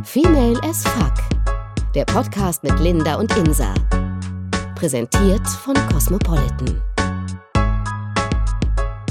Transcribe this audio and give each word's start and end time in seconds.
Female 0.00 0.58
as 0.64 0.82
Fuck. 0.84 1.12
Der 1.94 2.04
Podcast 2.06 2.64
mit 2.64 2.80
Linda 2.80 3.16
und 3.16 3.36
Insa. 3.36 3.74
Präsentiert 4.74 5.46
von 5.46 5.74
Cosmopolitan. 5.92 6.82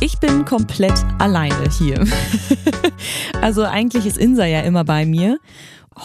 Ich 0.02 0.18
bin 0.20 0.44
komplett 0.44 0.94
alleine 1.20 1.70
hier. 1.70 2.06
also 3.42 3.64
eigentlich 3.64 4.08
ist 4.08 4.18
Insa 4.18 4.46
ja 4.46 4.62
immer 4.62 4.84
bei 4.84 5.06
mir. 5.06 5.38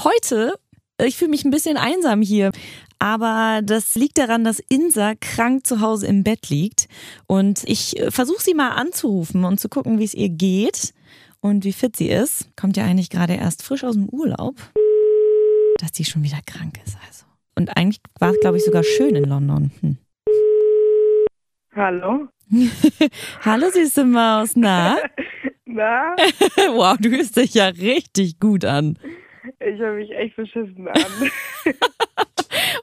Heute, 0.04 0.54
ich 1.02 1.16
fühle 1.16 1.30
mich 1.30 1.44
ein 1.44 1.50
bisschen 1.50 1.78
einsam 1.78 2.20
hier. 2.20 2.52
Aber 2.98 3.62
das 3.64 3.94
liegt 3.94 4.18
daran, 4.18 4.44
dass 4.44 4.60
Insa 4.68 5.14
krank 5.18 5.66
zu 5.66 5.80
Hause 5.80 6.06
im 6.06 6.22
Bett 6.22 6.50
liegt. 6.50 6.86
Und 7.26 7.64
ich 7.64 7.96
versuche 8.10 8.42
sie 8.42 8.54
mal 8.54 8.70
anzurufen 8.70 9.44
und 9.44 9.58
zu 9.58 9.68
gucken, 9.68 9.98
wie 9.98 10.04
es 10.04 10.14
ihr 10.14 10.28
geht 10.28 10.92
und 11.46 11.64
wie 11.64 11.72
fit 11.72 11.96
sie 11.96 12.08
ist. 12.08 12.50
Kommt 12.56 12.76
ja 12.76 12.84
eigentlich 12.84 13.10
gerade 13.10 13.34
erst 13.34 13.62
frisch 13.62 13.84
aus 13.84 13.94
dem 13.94 14.08
Urlaub. 14.08 14.56
Dass 15.78 15.92
die 15.92 16.04
schon 16.04 16.22
wieder 16.22 16.38
krank 16.44 16.80
ist, 16.84 16.96
also. 17.06 17.24
Und 17.54 17.76
eigentlich 17.76 18.00
war 18.18 18.32
es, 18.32 18.40
glaube 18.40 18.56
ich, 18.56 18.64
sogar 18.64 18.82
schön 18.82 19.14
in 19.14 19.24
London. 19.24 19.70
Hm. 19.80 19.98
Hallo? 21.74 22.28
Hallo, 23.44 23.70
süße 23.70 24.04
Maus. 24.04 24.56
Na? 24.56 24.96
Na? 25.64 26.16
wow, 26.72 26.96
du 26.98 27.10
hörst 27.10 27.36
dich 27.36 27.54
ja 27.54 27.66
richtig 27.68 28.40
gut 28.40 28.64
an. 28.64 28.98
Ich 29.60 29.78
höre 29.78 29.94
mich 29.94 30.10
echt 30.10 30.36
beschissen 30.36 30.88
an. 30.88 31.30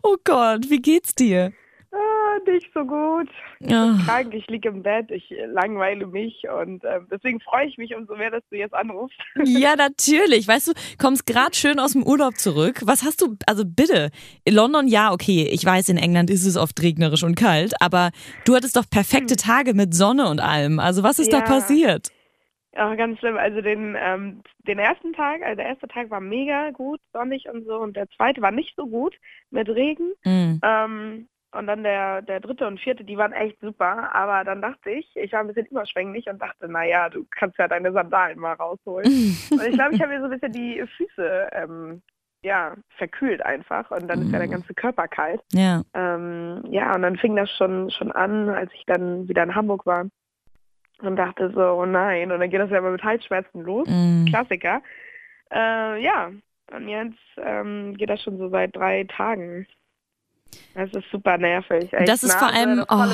oh 0.04 0.16
Gott, 0.24 0.70
wie 0.70 0.82
geht's 0.82 1.16
dir? 1.16 1.52
Ah, 1.96 2.40
nicht 2.50 2.72
so 2.74 2.84
gut. 2.86 3.30
Ich 3.60 3.68
bin 3.68 4.02
krank, 4.06 4.34
ich 4.34 4.48
liege 4.48 4.70
im 4.70 4.82
Bett, 4.82 5.12
ich 5.12 5.32
langweile 5.46 6.08
mich 6.08 6.44
und 6.50 6.84
ähm, 6.84 7.08
deswegen 7.12 7.40
freue 7.40 7.68
ich 7.68 7.78
mich 7.78 7.94
umso 7.96 8.16
mehr, 8.16 8.32
dass 8.32 8.42
du 8.50 8.58
jetzt 8.58 8.74
anrufst. 8.74 9.18
Ja, 9.46 9.76
natürlich. 9.76 10.48
Weißt 10.48 10.70
du, 10.70 10.74
kommst 11.00 11.28
gerade 11.28 11.54
schön 11.54 11.80
aus 11.80 11.94
dem 11.94 12.04
Urlaub 12.04 12.38
zurück. 12.38 12.82
Was 12.86 13.04
hast 13.04 13.22
du, 13.22 13.36
also 13.46 13.64
bitte, 13.66 14.10
in 14.44 14.56
London, 14.56 14.88
ja, 14.88 15.12
okay, 15.12 15.48
ich 15.52 15.64
weiß, 15.64 15.90
in 15.90 15.98
England 15.98 16.30
ist 16.32 16.46
es 16.46 16.58
oft 16.58 16.82
regnerisch 16.82 17.24
und 17.24 17.36
kalt, 17.36 17.74
aber 17.80 18.10
du 18.46 18.56
hattest 18.56 18.76
doch 18.76 18.90
perfekte 18.90 19.36
Tage 19.36 19.74
mit 19.76 19.94
Sonne 19.94 20.28
und 20.30 20.40
allem. 20.40 20.80
Also 20.80 21.04
was 21.04 21.20
ist 21.20 21.32
da 21.32 21.38
Ja. 21.40 21.44
passiert? 21.44 22.10
Ja, 22.76 22.96
ganz 22.96 23.20
schlimm. 23.20 23.38
Also 23.38 23.62
den, 23.62 23.96
ähm, 24.00 24.42
den 24.68 24.80
ersten 24.80 25.14
Tag, 25.14 25.44
also 25.44 25.58
der 25.58 25.68
erste 25.68 25.88
Tag 25.88 26.10
war 26.10 26.22
mega 26.22 26.72
gut, 26.72 27.00
sonnig 27.14 27.48
und 27.48 27.66
so 27.66 27.76
und 27.76 27.96
der 27.96 28.10
zweite 28.18 28.42
war 28.42 28.50
nicht 28.52 28.74
so 28.76 28.88
gut 28.88 29.14
mit 29.52 29.70
Regen. 29.70 30.12
Mm. 30.24 30.60
Ähm, 30.64 31.28
und 31.54 31.68
dann 31.68 31.84
der, 31.84 32.22
der 32.22 32.40
dritte 32.40 32.68
und 32.68 32.80
vierte, 32.80 33.04
die 33.04 33.18
waren 33.18 33.34
echt 33.34 33.60
super. 33.62 34.14
Aber 34.14 34.44
dann 34.44 34.62
dachte 34.62 34.90
ich, 34.90 35.10
ich 35.16 35.32
war 35.34 35.42
ein 35.42 35.48
bisschen 35.48 35.68
überschwänglich 35.68 36.28
und 36.28 36.42
dachte, 36.42 36.68
naja, 36.68 37.10
du 37.10 37.26
kannst 37.30 37.58
ja 37.58 37.68
deine 37.68 37.92
Sandalen 37.92 38.40
mal 38.40 38.54
rausholen. 38.54 39.06
und 39.52 39.64
ich 39.64 39.74
glaube, 39.74 39.96
ich 39.96 40.02
habe 40.02 40.14
mir 40.14 40.20
so 40.20 40.26
ein 40.26 40.32
bisschen 40.32 40.52
die 40.52 40.84
Füße 40.98 41.50
ähm, 41.54 42.02
ja, 42.44 42.76
verkühlt 42.98 43.44
einfach. 43.46 43.90
Und 43.92 44.08
dann 44.08 44.22
ist 44.22 44.32
ja 44.32 44.40
der 44.40 44.48
ganze 44.48 44.74
Körper 44.74 45.08
kalt. 45.08 45.42
Ja. 45.54 45.82
Ähm, 45.94 46.62
ja, 46.70 46.94
und 46.94 47.02
dann 47.02 47.18
fing 47.18 47.36
das 47.36 47.50
schon, 47.52 47.90
schon 47.90 48.12
an, 48.12 48.50
als 48.50 48.72
ich 48.74 48.84
dann 48.86 49.28
wieder 49.28 49.44
in 49.44 49.56
Hamburg 49.56 49.86
war. 49.86 50.08
Und 51.02 51.16
dachte 51.16 51.52
so, 51.52 51.62
oh 51.62 51.86
nein. 51.86 52.32
Und 52.32 52.40
dann 52.40 52.50
geht 52.50 52.60
das 52.60 52.70
ja 52.70 52.78
immer 52.78 52.92
mit 52.92 53.04
Halsschmerzen 53.04 53.62
los. 53.62 53.88
Mm. 53.90 54.26
Klassiker. 54.26 54.82
Äh, 55.52 56.02
ja, 56.04 56.32
und 56.72 56.88
jetzt 56.88 57.18
ähm, 57.38 57.96
geht 57.98 58.10
das 58.10 58.22
schon 58.22 58.38
so 58.38 58.50
seit 58.50 58.76
drei 58.76 59.06
Tagen. 59.06 59.68
Das 60.76 60.90
ist 60.92 61.04
super 61.12 61.38
nervig. 61.38 61.92
Echt. 61.94 62.08
Das 62.08 62.24
ist 62.24 62.34
vor 62.34 62.48
Nase, 62.52 62.60
allem- 62.60 62.86
oh. 62.90 63.14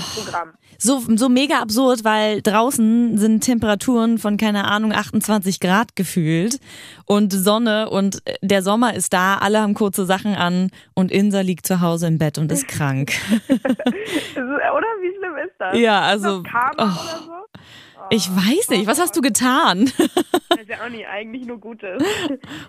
So, 0.77 1.01
so 1.15 1.27
mega 1.27 1.59
absurd, 1.59 2.05
weil 2.05 2.41
draußen 2.41 3.17
sind 3.17 3.41
Temperaturen 3.43 4.17
von, 4.17 4.37
keine 4.37 4.65
Ahnung, 4.65 4.93
28 4.93 5.59
Grad 5.59 5.95
gefühlt 5.97 6.59
und 7.05 7.33
Sonne 7.33 7.89
und 7.89 8.21
der 8.41 8.61
Sommer 8.61 8.93
ist 8.93 9.11
da, 9.11 9.35
alle 9.39 9.59
haben 9.61 9.73
kurze 9.73 10.05
Sachen 10.05 10.35
an 10.35 10.71
und 10.93 11.11
Insa 11.11 11.41
liegt 11.41 11.65
zu 11.67 11.81
Hause 11.81 12.07
im 12.07 12.17
Bett 12.17 12.37
und 12.37 12.49
ist 12.51 12.67
krank. 12.69 13.11
Oder 13.49 14.87
wie 15.02 15.17
schlimm 15.17 15.35
ist 15.45 15.55
das? 15.59 15.77
Ja, 15.77 16.02
also, 16.02 16.37
oh. 16.37 16.39
oder 16.39 16.85
so? 17.25 17.31
Oh, 17.97 18.05
Ich 18.09 18.30
weiß 18.30 18.69
nicht, 18.69 18.87
was 18.87 18.99
hast 19.02 19.15
du 19.17 19.21
getan? 19.21 19.91
Das 20.49 20.61
ist 20.67 20.69
ja 20.71 20.85
auch 20.85 20.89
nicht 20.89 21.08
eigentlich 21.08 21.45
nur 21.45 21.58
Gutes. 21.58 22.03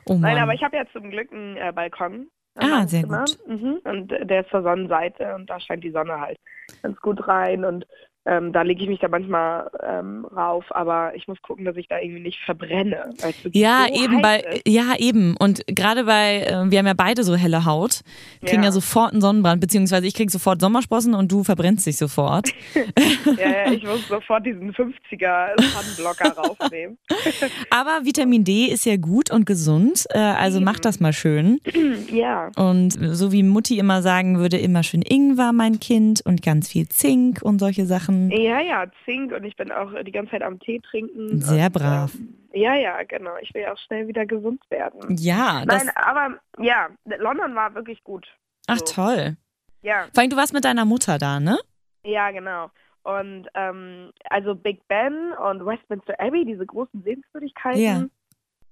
Oh 0.06 0.14
Nein, 0.14 0.38
aber 0.38 0.54
ich 0.54 0.62
habe 0.62 0.76
ja 0.76 0.84
zum 0.92 1.10
Glück 1.10 1.32
einen 1.32 1.56
äh, 1.56 1.72
Balkon. 1.74 2.28
Ah, 2.60 2.86
sehr 2.86 3.08
Wohnzimmer. 3.08 3.24
Mhm. 3.46 3.80
Und 3.84 4.08
der 4.08 4.42
ist 4.42 4.50
zur 4.50 4.62
Sonnenseite 4.62 5.34
und 5.34 5.48
da 5.48 5.58
scheint 5.60 5.84
die 5.84 5.90
Sonne 5.90 6.20
halt 6.20 6.38
ganz 6.82 7.00
gut 7.00 7.26
rein 7.26 7.64
und 7.64 7.86
ähm, 8.30 8.52
da 8.52 8.62
lege 8.62 8.84
ich 8.84 8.88
mich 8.88 9.00
da 9.00 9.08
manchmal 9.08 9.68
ähm, 9.82 10.24
rauf, 10.24 10.64
aber 10.70 11.16
ich 11.16 11.26
muss 11.26 11.42
gucken, 11.42 11.64
dass 11.64 11.76
ich 11.76 11.88
da 11.88 11.98
irgendwie 11.98 12.20
nicht 12.22 12.38
verbrenne. 12.44 13.12
Ja, 13.52 13.86
so 13.92 14.04
eben 14.04 14.22
bei, 14.22 14.60
ja, 14.68 14.94
eben. 14.98 15.36
Und 15.36 15.66
gerade 15.66 16.04
bei, 16.04 16.42
äh, 16.42 16.70
wir 16.70 16.78
haben 16.78 16.86
ja 16.86 16.94
beide 16.94 17.24
so 17.24 17.34
helle 17.34 17.64
Haut, 17.64 18.02
kriegen 18.46 18.62
ja, 18.62 18.68
Ja. 18.68 18.72
sofort 18.72 19.10
einen 19.12 19.20
Sonnenbrand, 19.20 19.60
beziehungsweise 19.60 20.06
ich 20.06 20.14
krieg 20.14 20.30
sofort 20.30 20.60
Sommersprossen 20.60 21.12
und 21.14 21.32
du 21.32 21.42
verbrennst 21.42 21.86
dich 21.86 21.96
sofort. 21.96 22.50
Ja, 23.36 23.48
ja, 23.66 23.72
ich 23.72 23.82
muss 23.82 24.06
sofort 24.08 24.44
diesen 24.46 24.72
50er 24.72 25.60
Sunblocker 25.60 26.32
rausnehmen. 26.36 26.98
Aber 27.70 28.04
Vitamin 28.04 28.44
D 28.44 28.66
ist 28.66 28.84
ja 28.86 28.96
gut 28.96 29.30
und 29.30 29.44
gesund, 29.46 30.04
äh, 30.10 30.18
also 30.18 30.60
mach 30.60 30.78
das 30.78 31.00
mal 31.00 31.12
schön. 31.12 31.60
Ja, 32.12 32.50
Und 32.56 32.96
so 33.16 33.32
wie 33.32 33.42
Mutti 33.42 33.78
immer 33.78 34.02
sagen 34.02 34.38
würde, 34.38 34.56
immer 34.58 34.82
schön 34.82 35.02
Ingwer, 35.02 35.52
mein 35.52 35.80
Kind, 35.80 36.20
und 36.24 36.42
ganz 36.42 36.68
viel 36.68 36.88
Zink 36.88 37.40
und 37.42 37.58
solche 37.58 37.86
Sachen. 37.86 38.19
Ja, 38.28 38.60
ja, 38.60 38.86
Zink 39.04 39.32
und 39.32 39.44
ich 39.44 39.56
bin 39.56 39.72
auch 39.72 39.92
die 40.04 40.12
ganze 40.12 40.32
Zeit 40.32 40.42
am 40.42 40.58
Tee 40.58 40.80
trinken. 40.80 41.40
Sehr 41.40 41.66
und, 41.66 41.72
brav. 41.72 42.14
Ähm, 42.14 42.34
ja, 42.52 42.74
ja, 42.74 43.02
genau. 43.04 43.32
Ich 43.40 43.54
will 43.54 43.62
ja 43.62 43.72
auch 43.72 43.78
schnell 43.78 44.08
wieder 44.08 44.26
gesund 44.26 44.60
werden. 44.70 45.16
Ja, 45.18 45.64
das, 45.64 45.84
Nein, 45.84 45.94
aber 45.96 46.38
ja, 46.58 46.88
London 47.18 47.54
war 47.54 47.74
wirklich 47.74 48.02
gut. 48.04 48.26
ach 48.66 48.78
so. 48.78 48.94
toll. 48.94 49.36
Ja, 49.82 50.06
Vor 50.12 50.20
allem, 50.22 50.30
du 50.30 50.36
warst 50.36 50.52
mit 50.52 50.64
deiner 50.64 50.84
Mutter 50.84 51.16
da, 51.18 51.40
ne? 51.40 51.58
ja, 52.04 52.30
genau. 52.32 52.70
Und 53.02 53.48
ähm, 53.54 54.10
also 54.28 54.54
Big 54.54 54.86
Ben 54.88 55.32
und 55.32 55.64
Westminster 55.64 56.14
Abbey, 56.20 56.44
diese 56.44 56.66
großen 56.66 57.02
Sehenswürdigkeiten, 57.02 57.80
Ja. 57.80 58.04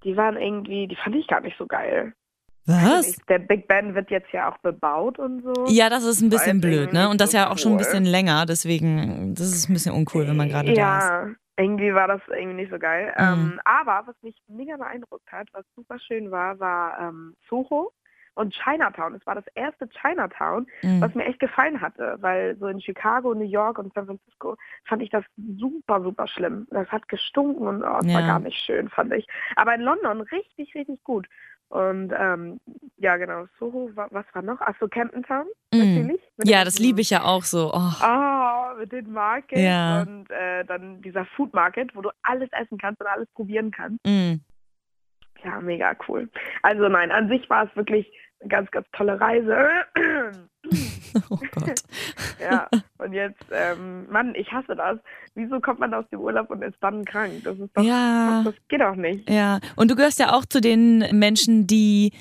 die 0.03 0.15
waren 0.15 0.37
irgendwie, 0.37 0.87
die 0.87 0.95
fand 0.97 1.15
ich 1.15 1.25
gar 1.27 1.41
nicht 1.41 1.57
so 1.57 1.65
geil. 1.65 2.13
Was? 2.69 3.15
Der 3.27 3.39
Big 3.39 3.67
Ben 3.67 3.95
wird 3.95 4.09
jetzt 4.11 4.31
ja 4.31 4.51
auch 4.51 4.57
bebaut 4.59 5.17
und 5.19 5.41
so. 5.43 5.65
Ja, 5.67 5.89
das 5.89 6.03
ist 6.03 6.21
ein 6.21 6.29
bisschen 6.29 6.61
blöd, 6.61 6.93
ne? 6.93 7.09
Und 7.09 7.19
das 7.21 7.31
so 7.31 7.37
ja 7.37 7.49
auch 7.51 7.57
schon 7.57 7.71
ein 7.73 7.75
cool. 7.75 7.83
bisschen 7.85 8.05
länger, 8.05 8.45
deswegen, 8.45 9.33
das 9.35 9.47
ist 9.47 9.69
ein 9.69 9.73
bisschen 9.73 9.93
uncool, 9.95 10.27
wenn 10.27 10.37
man 10.37 10.49
gerade 10.49 10.73
da 10.73 10.97
ist. 10.97 11.03
Ja, 11.03 11.27
irgendwie 11.57 11.93
war 11.93 12.07
das 12.07 12.21
irgendwie 12.29 12.55
nicht 12.61 12.71
so 12.71 12.79
geil. 12.79 13.13
Mhm. 13.17 13.23
Ähm, 13.25 13.61
aber 13.65 14.03
was 14.07 14.15
mich 14.21 14.35
mega 14.47 14.77
beeindruckt 14.77 15.29
hat, 15.31 15.47
was 15.53 15.65
super 15.75 15.97
schön 15.99 16.31
war, 16.31 16.59
war 16.59 16.99
ähm, 16.99 17.35
Soho 17.49 17.91
und 18.35 18.53
Chinatown. 18.53 19.15
Es 19.15 19.25
war 19.25 19.35
das 19.35 19.43
erste 19.55 19.89
Chinatown, 19.89 20.65
Mhm. 20.83 21.01
was 21.01 21.13
mir 21.15 21.25
echt 21.25 21.39
gefallen 21.39 21.81
hatte, 21.81 22.15
weil 22.21 22.55
so 22.57 22.67
in 22.67 22.79
Chicago, 22.79 23.33
New 23.33 23.43
York 23.43 23.77
und 23.79 23.93
San 23.93 24.05
Francisco 24.05 24.55
fand 24.85 25.01
ich 25.01 25.09
das 25.09 25.25
super, 25.57 26.01
super 26.01 26.25
schlimm. 26.27 26.65
Das 26.71 26.87
hat 26.87 27.09
gestunken 27.09 27.67
und 27.67 27.83
oh, 27.83 27.97
es 27.99 28.05
war 28.13 28.21
Ja. 28.21 28.27
gar 28.27 28.39
nicht 28.39 28.57
schön, 28.63 28.87
fand 28.89 29.13
ich. 29.13 29.27
Aber 29.57 29.75
in 29.75 29.81
London 29.81 30.21
richtig, 30.21 30.73
richtig 30.75 31.03
gut. 31.03 31.27
Und 31.69 32.11
ähm, 32.17 32.59
ja, 32.97 33.17
genau, 33.17 33.45
Soho, 33.59 33.91
wa- 33.95 34.07
was 34.11 34.25
war 34.33 34.41
noch? 34.41 34.59
Achso, 34.61 34.87
Camden 34.87 35.21
Town, 35.23 35.45
Mhm. 35.73 35.79
natürlich. 35.79 36.21
Ja, 36.43 36.63
das 36.63 36.79
liebe 36.79 36.99
ich 37.01 37.11
ja 37.11 37.23
auch 37.23 37.43
so. 37.43 37.71
Oh. 37.71 37.91
Ah, 38.03 38.73
mit 38.79 38.91
den 38.91 39.11
Markets 39.11 39.61
Ja. 39.61 40.01
und 40.01 40.29
äh, 40.31 40.65
dann 40.65 41.01
dieser 41.01 41.25
Food 41.25 41.53
Market, 41.53 41.95
wo 41.95 42.01
du 42.01 42.09
alles 42.23 42.49
essen 42.53 42.77
kannst 42.79 42.99
und 43.01 43.07
alles 43.07 43.27
probieren 43.35 43.69
kannst. 43.71 43.99
Mm. 44.05 44.35
Ja, 45.43 45.61
mega 45.61 45.95
cool. 46.07 46.27
Also 46.63 46.87
nein, 46.89 47.11
an 47.11 47.29
sich 47.29 47.47
war 47.49 47.65
es 47.65 47.75
wirklich 47.75 48.11
eine 48.41 48.49
ganz, 48.49 48.71
ganz 48.71 48.87
tolle 48.91 49.19
Reise. 49.21 49.67
Oh 51.31 51.37
Gott. 51.55 51.81
ja, 52.39 52.67
und 52.99 53.13
jetzt, 53.13 53.41
ähm, 53.51 54.05
Mann, 54.11 54.33
ich 54.35 54.51
hasse 54.51 54.75
das. 54.75 54.99
Wieso 55.35 55.59
kommt 55.59 55.79
man 55.79 55.93
aus 55.93 56.05
dem 56.11 56.19
Urlaub 56.19 56.49
und 56.51 56.61
ist 56.61 56.75
dann 56.81 57.03
krank? 57.05 57.31
Das 57.43 57.57
ist 57.57 57.69
doch, 57.73 57.83
Ja. 57.83 58.43
das 58.43 58.53
geht 58.67 58.81
doch 58.81 58.95
nicht. 58.95 59.27
Ja, 59.29 59.59
und 59.75 59.89
du 59.89 59.95
gehörst 59.95 60.19
ja 60.19 60.33
auch 60.33 60.45
zu 60.45 60.61
den 60.61 60.99
Menschen, 61.17 61.65
die, 61.65 62.11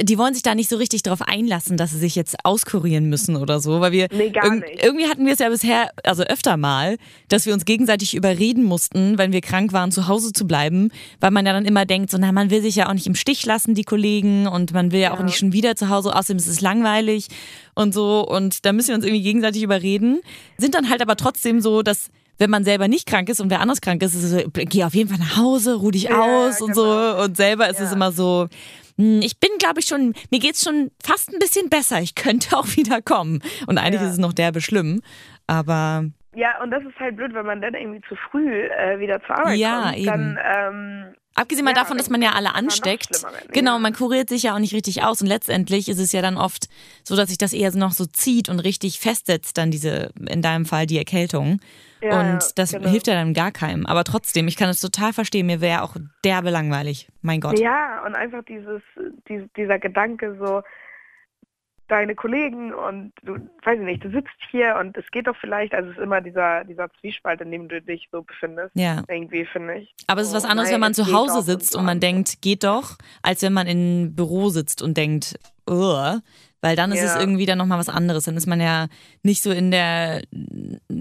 die 0.00 0.16
wollen 0.16 0.32
sich 0.32 0.42
da 0.42 0.54
nicht 0.54 0.70
so 0.70 0.76
richtig 0.76 1.02
drauf 1.02 1.20
einlassen, 1.22 1.76
dass 1.76 1.90
sie 1.90 1.98
sich 1.98 2.14
jetzt 2.14 2.36
auskurieren 2.44 3.08
müssen 3.10 3.36
oder 3.36 3.60
so, 3.60 3.80
weil 3.80 3.92
wir 3.92 4.08
Nee, 4.12 4.30
gar 4.30 4.44
irg- 4.44 4.60
nicht. 4.60 4.82
irgendwie 4.82 5.06
hatten 5.08 5.26
wir 5.26 5.32
es 5.34 5.38
ja 5.40 5.48
bisher, 5.50 5.90
also 6.04 6.22
öfter 6.22 6.56
mal, 6.56 6.96
dass 7.28 7.44
wir 7.46 7.52
uns 7.52 7.64
gegenseitig 7.64 8.14
überreden 8.14 8.64
mussten, 8.64 9.18
wenn 9.18 9.32
wir 9.32 9.40
krank 9.42 9.72
waren, 9.74 9.92
zu 9.92 10.08
Hause 10.08 10.32
zu 10.32 10.46
bleiben, 10.46 10.90
weil 11.20 11.30
man 11.32 11.44
ja 11.46 11.52
dann 11.52 11.66
immer 11.66 11.84
denkt, 11.84 12.10
so, 12.10 12.16
na, 12.18 12.32
man 12.32 12.50
will 12.50 12.62
sich 12.62 12.76
ja 12.76 12.88
auch 12.88 12.94
nicht 12.94 13.06
im 13.06 13.14
Stich 13.14 13.44
lassen, 13.44 13.74
die 13.74 13.84
Kollegen, 13.84 14.46
und 14.46 14.72
man 14.72 14.92
will 14.92 15.00
ja, 15.00 15.12
auch 15.12 15.18
Ja. 15.18 15.24
nicht 15.24 15.36
schon 15.38 15.52
wieder 15.52 15.76
zu 15.76 15.88
Hause, 15.90 16.14
außerdem 16.14 16.38
ist 16.38 16.46
es 16.48 16.60
langweilig 16.60 17.28
und 17.74 17.92
so, 17.94 17.97
und 18.02 18.64
da 18.64 18.72
müssen 18.72 18.88
wir 18.88 18.94
uns 18.96 19.04
irgendwie 19.04 19.22
gegenseitig 19.22 19.62
überreden, 19.62 20.20
sind 20.56 20.74
dann 20.74 20.88
halt 20.90 21.02
aber 21.02 21.16
trotzdem 21.16 21.60
so, 21.60 21.82
dass 21.82 22.10
wenn 22.38 22.50
man 22.50 22.62
selber 22.64 22.86
nicht 22.88 23.06
krank 23.06 23.28
ist 23.28 23.40
und 23.40 23.50
wer 23.50 23.60
anders 23.60 23.80
krank 23.80 24.00
ist, 24.02 24.14
ist 24.14 24.22
es 24.22 24.30
so, 24.30 24.48
geh 24.52 24.84
auf 24.84 24.94
jeden 24.94 25.08
Fall 25.10 25.18
nach 25.18 25.36
Hause, 25.36 25.74
ruh 25.76 25.90
dich 25.90 26.04
Ja, 26.04 26.20
aus 26.20 26.60
und 26.60 26.72
genau. 26.74 27.16
so. 27.16 27.22
Und 27.24 27.36
selber 27.36 27.68
ist 27.68 27.80
es 27.80 27.90
Ja. 27.90 27.96
immer 27.96 28.12
so, 28.12 28.46
hm, 28.96 29.20
ich 29.22 29.40
bin, 29.40 29.50
glaube 29.58 29.80
ich, 29.80 29.86
schon, 29.86 30.14
mir 30.30 30.38
geht's 30.38 30.62
schon 30.62 30.90
fast 31.02 31.32
ein 31.32 31.40
bisschen 31.40 31.68
besser. 31.68 32.00
Ich 32.00 32.14
könnte 32.14 32.56
auch 32.56 32.66
wieder 32.76 33.02
kommen. 33.02 33.42
Und 33.66 33.78
eigentlich 33.78 34.00
Ja. 34.00 34.06
ist 34.06 34.12
es 34.14 34.18
noch 34.18 34.32
derbe 34.32 34.60
schlimm. 34.60 35.02
Aber 35.48 36.04
Ja, 36.36 36.62
und 36.62 36.70
das 36.70 36.84
ist 36.84 36.96
halt 37.00 37.16
blöd, 37.16 37.34
wenn 37.34 37.46
man 37.46 37.60
dann 37.60 37.74
irgendwie 37.74 38.02
zu 38.08 38.14
früh 38.30 38.48
äh, 38.66 39.00
wieder 39.00 39.20
zur 39.26 39.36
Arbeit 39.36 39.58
Ja, 39.58 39.82
kommt. 39.86 39.96
eben. 39.96 40.06
Dann, 40.06 40.38
ähm, 40.44 41.14
Abgesehen 41.38 41.64
mal 41.64 41.70
Ja, 41.70 41.82
davon, 41.82 41.96
dass 41.96 42.10
man 42.10 42.20
ja 42.20 42.32
alle 42.32 42.54
ansteckt. 42.54 43.24
Genau, 43.52 43.78
man 43.78 43.92
kuriert 43.92 44.28
sich 44.28 44.42
ja 44.42 44.54
auch 44.54 44.58
nicht 44.58 44.74
richtig 44.74 45.04
aus. 45.04 45.20
Und 45.22 45.28
letztendlich 45.28 45.88
ist 45.88 46.00
es 46.00 46.10
ja 46.10 46.20
dann 46.20 46.36
oft 46.36 46.68
so, 47.04 47.14
dass 47.14 47.28
sich 47.28 47.38
das 47.38 47.52
eher 47.52 47.74
noch 47.76 47.92
so 47.92 48.06
zieht 48.06 48.48
und 48.48 48.58
richtig 48.58 48.98
festsetzt, 48.98 49.56
dann 49.56 49.70
diese, 49.70 50.10
in 50.28 50.42
deinem 50.42 50.66
Fall, 50.66 50.86
die 50.86 50.98
Erkältung. 50.98 51.60
Ja, 52.00 52.20
und 52.20 52.58
das 52.58 52.72
genau. 52.72 52.88
hilft 52.88 53.06
ja 53.06 53.14
dann 53.14 53.34
gar 53.34 53.52
keinem. 53.52 53.86
Aber 53.86 54.02
trotzdem, 54.02 54.48
ich 54.48 54.56
kann 54.56 54.68
es 54.68 54.80
total 54.80 55.12
verstehen. 55.12 55.46
Mir 55.46 55.60
wäre 55.60 55.82
auch 55.82 55.96
derbe 56.24 56.50
langweilig. 56.50 57.08
Mein 57.22 57.40
Gott. 57.40 57.58
Ja, 57.58 58.04
und 58.04 58.16
einfach 58.16 58.44
dieses, 58.44 58.82
dies, 59.28 59.42
dieser 59.56 59.78
Gedanke 59.78 60.36
so, 60.40 60.62
deine 61.88 62.14
Kollegen 62.14 62.72
und 62.72 63.12
du, 63.22 63.34
weiß 63.64 63.78
ich 63.78 63.84
nicht, 63.84 64.04
du 64.04 64.10
sitzt 64.10 64.28
hier 64.50 64.76
und 64.78 64.96
es 64.96 65.10
geht 65.10 65.26
doch 65.26 65.36
vielleicht, 65.40 65.74
also 65.74 65.90
es 65.90 65.96
ist 65.96 66.02
immer 66.02 66.20
dieser, 66.20 66.64
dieser 66.64 66.88
Zwiespalt, 67.00 67.40
in 67.40 67.50
dem 67.50 67.68
du 67.68 67.80
dich 67.82 68.08
so 68.12 68.22
befindest. 68.22 68.70
Ja. 68.74 69.02
Irgendwie, 69.08 69.44
finde 69.46 69.78
ich. 69.78 69.94
Aber 70.06 70.20
es 70.20 70.28
ist 70.28 70.34
was 70.34 70.44
anderes, 70.44 70.68
nein, 70.68 70.74
wenn 70.74 70.80
man 70.80 70.90
es 70.92 70.96
zu 70.98 71.12
Hause 71.12 71.42
sitzt 71.42 71.72
so. 71.72 71.78
und 71.78 71.84
man 71.86 71.98
denkt, 72.00 72.40
geht 72.42 72.64
doch, 72.64 72.96
als 73.22 73.42
wenn 73.42 73.52
man 73.52 73.66
im 73.66 74.14
Büro 74.14 74.50
sitzt 74.50 74.82
und 74.82 74.96
denkt, 74.96 75.38
Ugh. 75.68 76.20
weil 76.60 76.76
dann 76.76 76.92
ist 76.92 77.02
es 77.02 77.14
Ja. 77.14 77.20
irgendwie 77.20 77.46
dann 77.46 77.58
nochmal 77.58 77.78
was 77.78 77.88
anderes. 77.88 78.24
Dann 78.24 78.36
ist 78.36 78.46
man 78.46 78.60
ja 78.60 78.86
nicht 79.22 79.42
so 79.42 79.50
in 79.50 79.70
der 79.70 80.22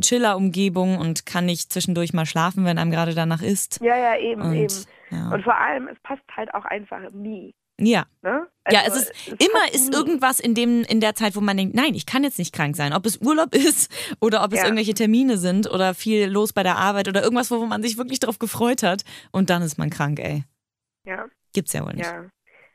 Chiller-Umgebung 0.01 0.98
und 0.98 1.25
kann 1.25 1.45
nicht 1.45 1.72
zwischendurch 1.72 2.13
mal 2.13 2.25
schlafen, 2.25 2.66
wenn 2.66 2.78
einem 2.78 2.92
gerade 2.92 3.13
danach 3.13 3.42
ist. 3.42 3.80
Ja, 3.81 3.98
ja, 3.98 4.18
eben, 4.18 4.42
Und, 4.42 4.54
eben. 4.56 4.74
ja. 5.12 5.30
Und 5.33 5.44
vor 5.44 5.56
allem, 5.57 5.88
es 5.88 5.98
passt 6.04 6.22
halt 6.36 6.54
auch 6.54 6.66
einfach 6.66 7.00
nie. 7.12 7.54
Ja. 7.79 8.06
Ne? 8.21 8.47
Ja, 8.69 8.81
Also, 8.81 8.97
es 8.97 9.09
ist 9.09 9.27
immer 9.41 9.62
passt 9.62 9.75
ist 9.75 9.94
irgendwas 9.95 10.39
in 10.41 10.53
dem 10.53 10.83
in 10.83 11.00
der 11.00 11.15
Zeit, 11.15 11.35
wo 11.38 11.41
man 11.41 11.56
denkt, 11.56 11.74
nein, 11.75 11.94
ich 11.95 12.06
kann 12.06 12.24
jetzt 12.24 12.38
nicht 12.38 12.53
krank 12.53 12.75
sein. 12.75 12.91
Ob 12.94 13.06
es 13.06 13.18
Urlaub 13.21 13.53
ist 13.56 13.89
oder 14.19 14.44
ob 14.44 14.51
es 14.51 14.59
Ja. 14.59 14.65
irgendwelche 14.65 14.94
Termine 14.94 15.38
sind 15.38 15.69
oder 15.71 15.94
viel 15.94 16.27
los 16.29 16.51
bei 16.53 16.63
der 16.63 16.75
Arbeit 16.77 17.07
oder 17.07 17.24
irgendwas, 17.24 17.50
wo 17.50 17.65
man 17.65 17.81
sich 17.81 17.97
wirklich 17.97 18.19
drauf 18.19 18.39
gefreut 18.39 18.83
hat 18.83 19.03
und 19.31 19.50
dann 19.50 19.62
ist 19.62 19.77
man 19.77 19.89
krank, 19.89 20.19
ey. 20.19 20.44
Ja, 21.06 21.25
Gibt's 21.53 21.71
ja 21.74 21.85
wohl 21.85 21.94
nicht. 21.94 22.06
ja. 22.06 22.25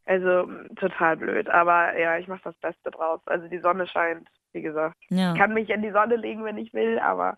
Also 0.07 0.49
m, 0.49 0.67
total 0.77 1.17
blöd. 1.19 1.49
Aber 1.49 1.97
ja, 1.99 2.19
ich 2.19 2.27
mache 2.27 2.41
das 2.45 2.57
Beste 2.57 2.91
draus. 2.91 3.21
Also 3.27 3.47
die 3.49 3.61
Sonne 3.61 3.87
scheint, 3.87 4.27
wie 4.53 4.63
gesagt. 4.63 4.97
Ja. 5.11 5.33
Ich 5.33 5.39
kann 5.39 5.53
mich 5.55 5.69
in 5.71 5.83
die 5.83 5.93
Sonne 5.93 6.17
legen, 6.17 6.43
wenn 6.45 6.59
ich 6.59 6.73
will, 6.75 6.99
aber 6.99 7.37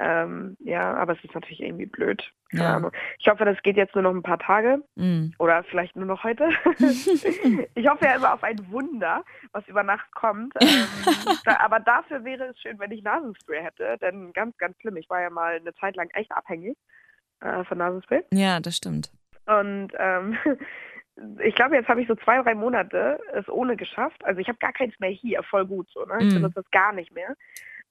ähm, 0.00 0.56
ja, 0.60 0.94
aber 0.94 1.14
es 1.14 1.24
ist 1.24 1.34
natürlich 1.34 1.60
irgendwie 1.60 1.86
blöd. 1.86 2.32
Ja. 2.52 2.90
Ich 3.18 3.28
hoffe, 3.28 3.44
das 3.44 3.60
geht 3.62 3.76
jetzt 3.76 3.94
nur 3.94 4.02
noch 4.02 4.14
ein 4.14 4.22
paar 4.22 4.38
Tage 4.38 4.82
Mm. 4.96 5.30
oder 5.38 5.64
vielleicht 5.64 5.96
nur 5.96 6.06
noch 6.06 6.24
heute. 6.24 6.48
ich 7.74 7.88
hoffe 7.88 8.04
ja 8.04 8.14
immer 8.16 8.32
auf 8.34 8.42
ein 8.42 8.70
Wunder, 8.70 9.24
was 9.52 9.66
über 9.68 9.82
Nacht 9.82 10.10
kommt. 10.14 10.54
Ähm, 11.28 11.36
da, 11.44 11.58
aber 11.60 11.80
dafür 11.80 12.24
wäre 12.24 12.44
es 12.46 12.58
schön, 12.60 12.78
wenn 12.78 12.90
ich 12.92 13.02
Nasenspray 13.02 13.62
hätte, 13.62 13.96
denn 14.00 14.32
ganz, 14.32 14.56
ganz 14.58 14.76
schlimm. 14.80 14.96
Ich 14.96 15.08
war 15.10 15.20
ja 15.20 15.30
mal 15.30 15.56
eine 15.56 15.74
Zeit 15.74 15.96
lang 15.96 16.08
echt 16.10 16.30
abhängig 16.32 16.76
äh, 17.40 17.64
von 17.64 17.78
Nasenspray. 17.78 18.22
Ja, 18.32 18.60
das 18.60 18.76
stimmt. 18.76 19.10
Und 19.46 19.88
ähm, 19.98 20.36
ich 21.42 21.54
glaube, 21.54 21.74
jetzt 21.76 21.88
habe 21.88 22.00
ich 22.02 22.08
so 22.08 22.14
zwei, 22.16 22.40
drei 22.42 22.54
Monate 22.54 23.20
es 23.32 23.48
ohne 23.48 23.76
geschafft. 23.76 24.24
Also 24.24 24.40
ich 24.40 24.48
habe 24.48 24.58
gar 24.58 24.72
keins 24.72 24.98
mehr 25.00 25.10
hier, 25.10 25.42
voll 25.42 25.66
gut 25.66 25.88
so. 25.90 26.04
Ne? 26.04 26.18
Ich 26.20 26.24
Mhm. 26.26 26.34
benutze 26.34 26.56
das 26.62 26.70
gar 26.70 26.92
nicht 26.92 27.12
mehr. 27.12 27.34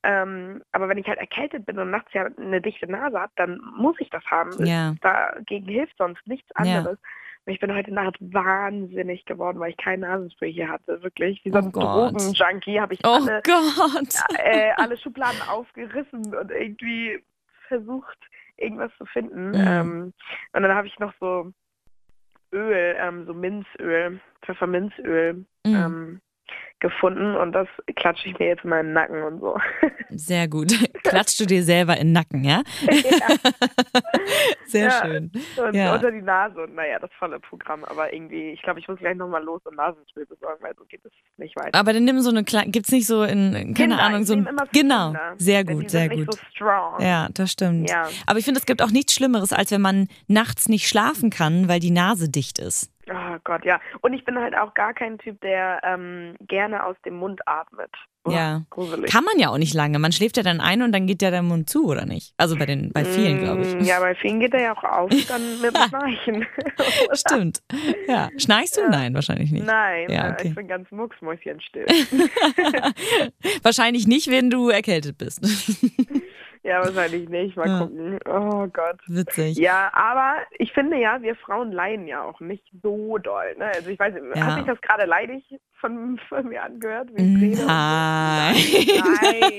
Ähm, 0.10 0.64
aber 0.72 0.88
wenn 0.88 0.98
ich 0.98 1.08
halt 1.08 1.20
erkältet 1.20 1.66
bin 1.66 1.78
und 1.80 1.92
nachts 1.92 2.14
ja 2.14 2.28
eine 2.38 2.62
dichte 2.62 2.90
Nase 2.90 3.20
habe, 3.20 3.34
dann 3.36 3.60
muss 3.76 3.98
ich 4.00 4.10
das 4.10 4.24
haben. 4.26 4.66
Ja. 4.66 4.96
Dagegen 5.02 5.68
hilft 5.68 5.98
sonst 5.98 6.26
nichts 6.26 6.50
anderes. 6.56 6.98
Und 7.46 7.54
ich 7.54 7.60
bin 7.60 7.76
heute 7.76 7.94
Nacht 7.94 8.16
wahnsinnig 8.22 9.26
geworden, 9.26 9.60
weil 9.60 9.72
ich 9.72 9.78
kein 9.78 10.00
Nasenspray 10.00 10.54
hier 10.54 10.70
hatte. 10.70 11.04
Wirklich. 11.04 11.44
Wie 11.44 11.52
so 11.52 11.58
Oh 11.58 11.62
ein 11.62 11.72
Gott. 11.74 11.84
Drogenjunkie 11.84 12.80
habe 12.80 12.94
ich 12.94 13.02
Oh 13.06 13.16
alle, 13.16 13.42
äh, 14.38 14.72
alle 14.78 14.98
Schubladen 14.98 15.42
aufgerissen 15.50 16.34
und 16.34 16.52
irgendwie 16.52 17.22
versucht, 17.68 18.18
irgendwas 18.56 18.92
zu 18.98 19.06
finden. 19.08 19.50
Mhm. 19.50 19.68
Ähm, 19.68 20.14
und 20.54 20.62
dann 20.64 20.74
habe 20.74 20.88
ich 20.88 20.98
noch 21.00 21.14
so 21.20 21.52
Öl, 22.54 22.96
ähm, 22.98 23.26
so 23.26 23.34
Minzöl, 23.34 24.22
Pfefferminzöl 24.42 25.46
Mm. 25.66 25.76
ähm, 25.76 26.22
gefunden 26.80 27.36
und 27.36 27.54
das 27.54 27.68
klatsche 27.96 28.30
ich 28.30 28.38
mir 28.38 28.48
jetzt 28.50 28.64
in 28.64 28.70
meinen 28.70 28.94
Nacken 28.94 29.24
und 29.24 29.40
so. 29.40 29.58
Sehr 30.10 30.48
gut. 30.48 30.74
Klatschst 31.04 31.40
du 31.40 31.46
dir 31.46 31.64
selber 31.64 31.98
in 31.98 32.08
den 32.08 32.14
Nacken, 32.14 32.44
ja? 32.44 32.62
Sehr 34.66 34.86
Ja. 34.88 35.02
schön. 35.06 35.32
Und 35.58 35.76
Ja. 35.76 35.96
unter 35.96 36.12
die 36.12 36.22
Nase 36.22 36.62
und 36.64 36.76
naja, 36.76 37.00
das 37.00 37.10
volle 37.18 37.40
Programm. 37.40 37.84
Aber 37.86 38.14
irgendwie, 38.14 38.52
ich 38.52 38.62
glaube, 38.62 38.80
ich 38.80 38.88
muss 38.88 39.00
gleich 39.00 39.16
nochmal 39.16 39.44
los 39.44 39.62
und 39.66 39.76
Nasenspray 39.76 40.26
besorgen, 40.26 40.62
weil 40.62 40.74
so 40.78 40.84
geht 40.86 41.04
es 41.06 41.12
nicht 41.38 41.56
weiter. 41.56 41.78
Aber 41.78 41.94
dann 41.94 42.04
nimm 42.04 42.20
so 42.22 42.30
eine 42.30 42.44
kleine, 42.44 42.70
gibt's 42.72 42.92
nicht 42.92 43.08
so 43.08 43.24
in, 43.24 43.54
keine 43.54 43.74
Kinder, 43.74 44.00
Ahnung, 44.00 44.24
so 44.26 44.34
ein, 44.34 44.46
genau, 44.72 45.08
Kinder, 45.14 45.34
sehr 45.38 45.64
gut, 45.64 45.90
sehr 45.90 46.10
gut. 46.10 46.32
so 46.34 46.40
strong. 46.54 47.02
Ja, 47.02 47.28
das 47.34 47.52
stimmt. 47.52 47.90
Ja. 47.90 48.08
Aber 48.26 48.40
ich 48.40 48.46
finde, 48.46 48.60
es 48.60 48.66
gibt 48.66 48.82
auch 48.82 48.92
nichts 48.92 49.14
Schlimmeres, 49.14 49.54
als 49.54 49.72
wenn 49.72 49.82
man 49.82 50.08
nachts 50.28 50.68
nicht 50.70 50.88
schlafen 50.88 51.30
kann, 51.30 51.68
weil 51.68 51.80
die 51.80 51.92
Nase 51.92 52.30
dicht 52.30 52.60
ist. 52.60 52.92
Oh 53.10 53.38
Gott, 53.44 53.64
ja. 53.66 53.80
Und 54.02 54.14
ich 54.14 54.26
bin 54.26 54.38
halt 54.38 54.56
auch 54.58 54.74
gar 54.74 54.94
kein 54.94 55.18
Typ, 55.18 55.40
der 55.42 55.80
ähm, 55.84 56.36
gerne 56.42 56.84
aus 56.86 56.96
dem 57.06 57.16
Mund 57.16 57.40
atmet. 57.48 57.90
Oh, 58.26 58.32
Ja. 58.32 58.64
Gruselig. 58.70 59.10
Kann 59.12 59.24
man 59.24 59.40
ja 59.40 59.50
auch 59.50 59.58
nicht 59.58 59.74
lange. 59.74 59.98
Man 60.00 60.12
schläft 60.12 60.36
ja 60.38 60.44
dann 60.44 60.60
ein 60.60 60.82
und 60.82 60.92
dann 60.92 61.08
geht 61.08 61.22
ja 61.22 61.32
der 61.32 61.42
Mund 61.44 61.70
zu, 61.70 61.86
oder 61.88 62.06
nicht? 62.06 62.34
Also 62.38 62.58
bei 62.58 62.66
den, 62.66 62.92
bei 62.92 63.06
vielen, 63.06 63.40
glaube 63.40 63.62
Mm, 63.62 63.80
ich. 63.80 63.88
Ja, 63.88 64.00
bei 64.02 64.14
vielen 64.16 64.40
geht 64.42 64.54
er 64.54 64.62
ja 64.62 64.76
auch 64.78 64.84
auf, 64.84 65.12
dann 65.30 65.42
mit 65.62 65.74
dem 65.76 65.84
Schnarchen. 65.88 66.46
Stimmt. 67.14 67.60
Ja. 68.08 68.30
Schnarchst 68.38 68.76
du? 68.78 68.90
Nein, 68.90 69.14
wahrscheinlich 69.14 69.52
nicht. 69.52 69.66
Nein, 69.66 70.10
Ja, 70.10 70.28
äh, 70.28 70.32
okay. 70.34 70.48
ich 70.50 70.56
bin 70.56 70.68
ganz 70.68 70.92
mucksmäuschenstill. 70.92 71.86
Wahrscheinlich 73.64 74.08
nicht, 74.08 74.30
wenn 74.30 74.50
du 74.50 74.70
erkältet 74.70 75.18
bist. 75.18 75.42
Ja, 76.64 76.84
wahrscheinlich 76.86 77.30
nicht. 77.30 77.56
Mal 77.58 77.68
Ja. 77.68 77.80
gucken. 77.80 78.20
Oh 78.28 78.68
Gott. 78.68 79.00
Witzig. 79.08 79.58
Ja, 79.58 79.90
aber 79.94 80.36
ich 80.58 80.72
finde 80.74 80.98
ja, 80.98 81.22
wir 81.22 81.36
Frauen 81.36 81.72
leiden 81.72 82.08
ja 82.08 82.24
auch 82.24 82.40
nicht 82.40 82.64
so 82.82 83.18
doll. 83.18 83.56
Ne? 83.58 83.66
Also 83.76 83.90
ich 83.90 84.00
weiß 84.00 84.14
Ja. 84.36 84.46
hat 84.46 84.58
sich 84.58 84.66
das 84.66 84.82
gerade 84.82 85.06
leidig 85.06 85.44
von, 85.80 86.20
von 86.30 86.48
mir 86.48 86.64
angehört? 86.64 87.10
Nein. 87.14 87.58
Nein. 89.22 89.54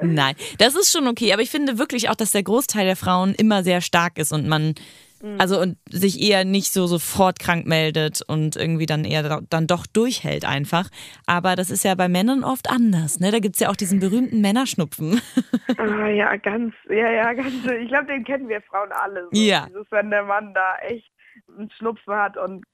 Nein, 0.00 0.34
das 0.58 0.74
ist 0.74 0.92
schon 0.92 1.06
okay. 1.08 1.32
Aber 1.32 1.42
ich 1.42 1.50
finde 1.50 1.78
wirklich 1.78 2.08
auch, 2.10 2.14
dass 2.14 2.30
der 2.30 2.42
Großteil 2.42 2.86
der 2.86 2.96
Frauen 2.96 3.34
immer 3.34 3.62
sehr 3.62 3.80
stark 3.80 4.18
ist 4.18 4.32
und 4.32 4.48
man, 4.48 4.74
Mhm. 5.22 5.40
also 5.40 5.60
und 5.60 5.78
sich 5.88 6.20
eher 6.20 6.44
nicht 6.44 6.72
so 6.72 6.86
sofort 6.86 7.38
krank 7.38 7.66
meldet 7.66 8.20
und 8.26 8.56
irgendwie 8.56 8.86
dann 8.86 9.04
eher 9.04 9.22
da- 9.22 9.40
dann 9.48 9.66
doch 9.66 9.86
durchhält 9.86 10.44
einfach. 10.44 10.88
Aber 11.26 11.54
das 11.56 11.70
ist 11.70 11.84
ja 11.84 11.94
bei 11.94 12.08
Männern 12.08 12.44
oft 12.44 12.68
anders. 12.68 13.20
Ne? 13.20 13.30
Da 13.30 13.38
gibt's 13.38 13.60
ja 13.60 13.70
auch 13.70 13.76
diesen 13.76 14.00
berühmten 14.00 14.40
Männerschnupfen. 14.40 15.20
Ah, 15.78 16.06
ja, 16.08 16.36
ganz, 16.36 16.74
ja, 16.88 17.10
ja, 17.10 17.32
ganz. 17.32 17.54
Ich 17.80 17.88
glaube, 17.88 18.06
den 18.06 18.24
kennen 18.24 18.48
wir 18.48 18.60
Frauen 18.62 18.90
alle. 18.92 19.28
So. 19.32 19.40
Ja. 19.40 19.66
Dieses, 19.68 19.86
wenn 19.90 20.10
der 20.10 20.22
Mann 20.24 20.52
da 20.54 20.76
echt 20.82 21.10
einen 21.56 21.70
Schnupfen 21.70 22.14
hat 22.14 22.36
und 22.36 22.64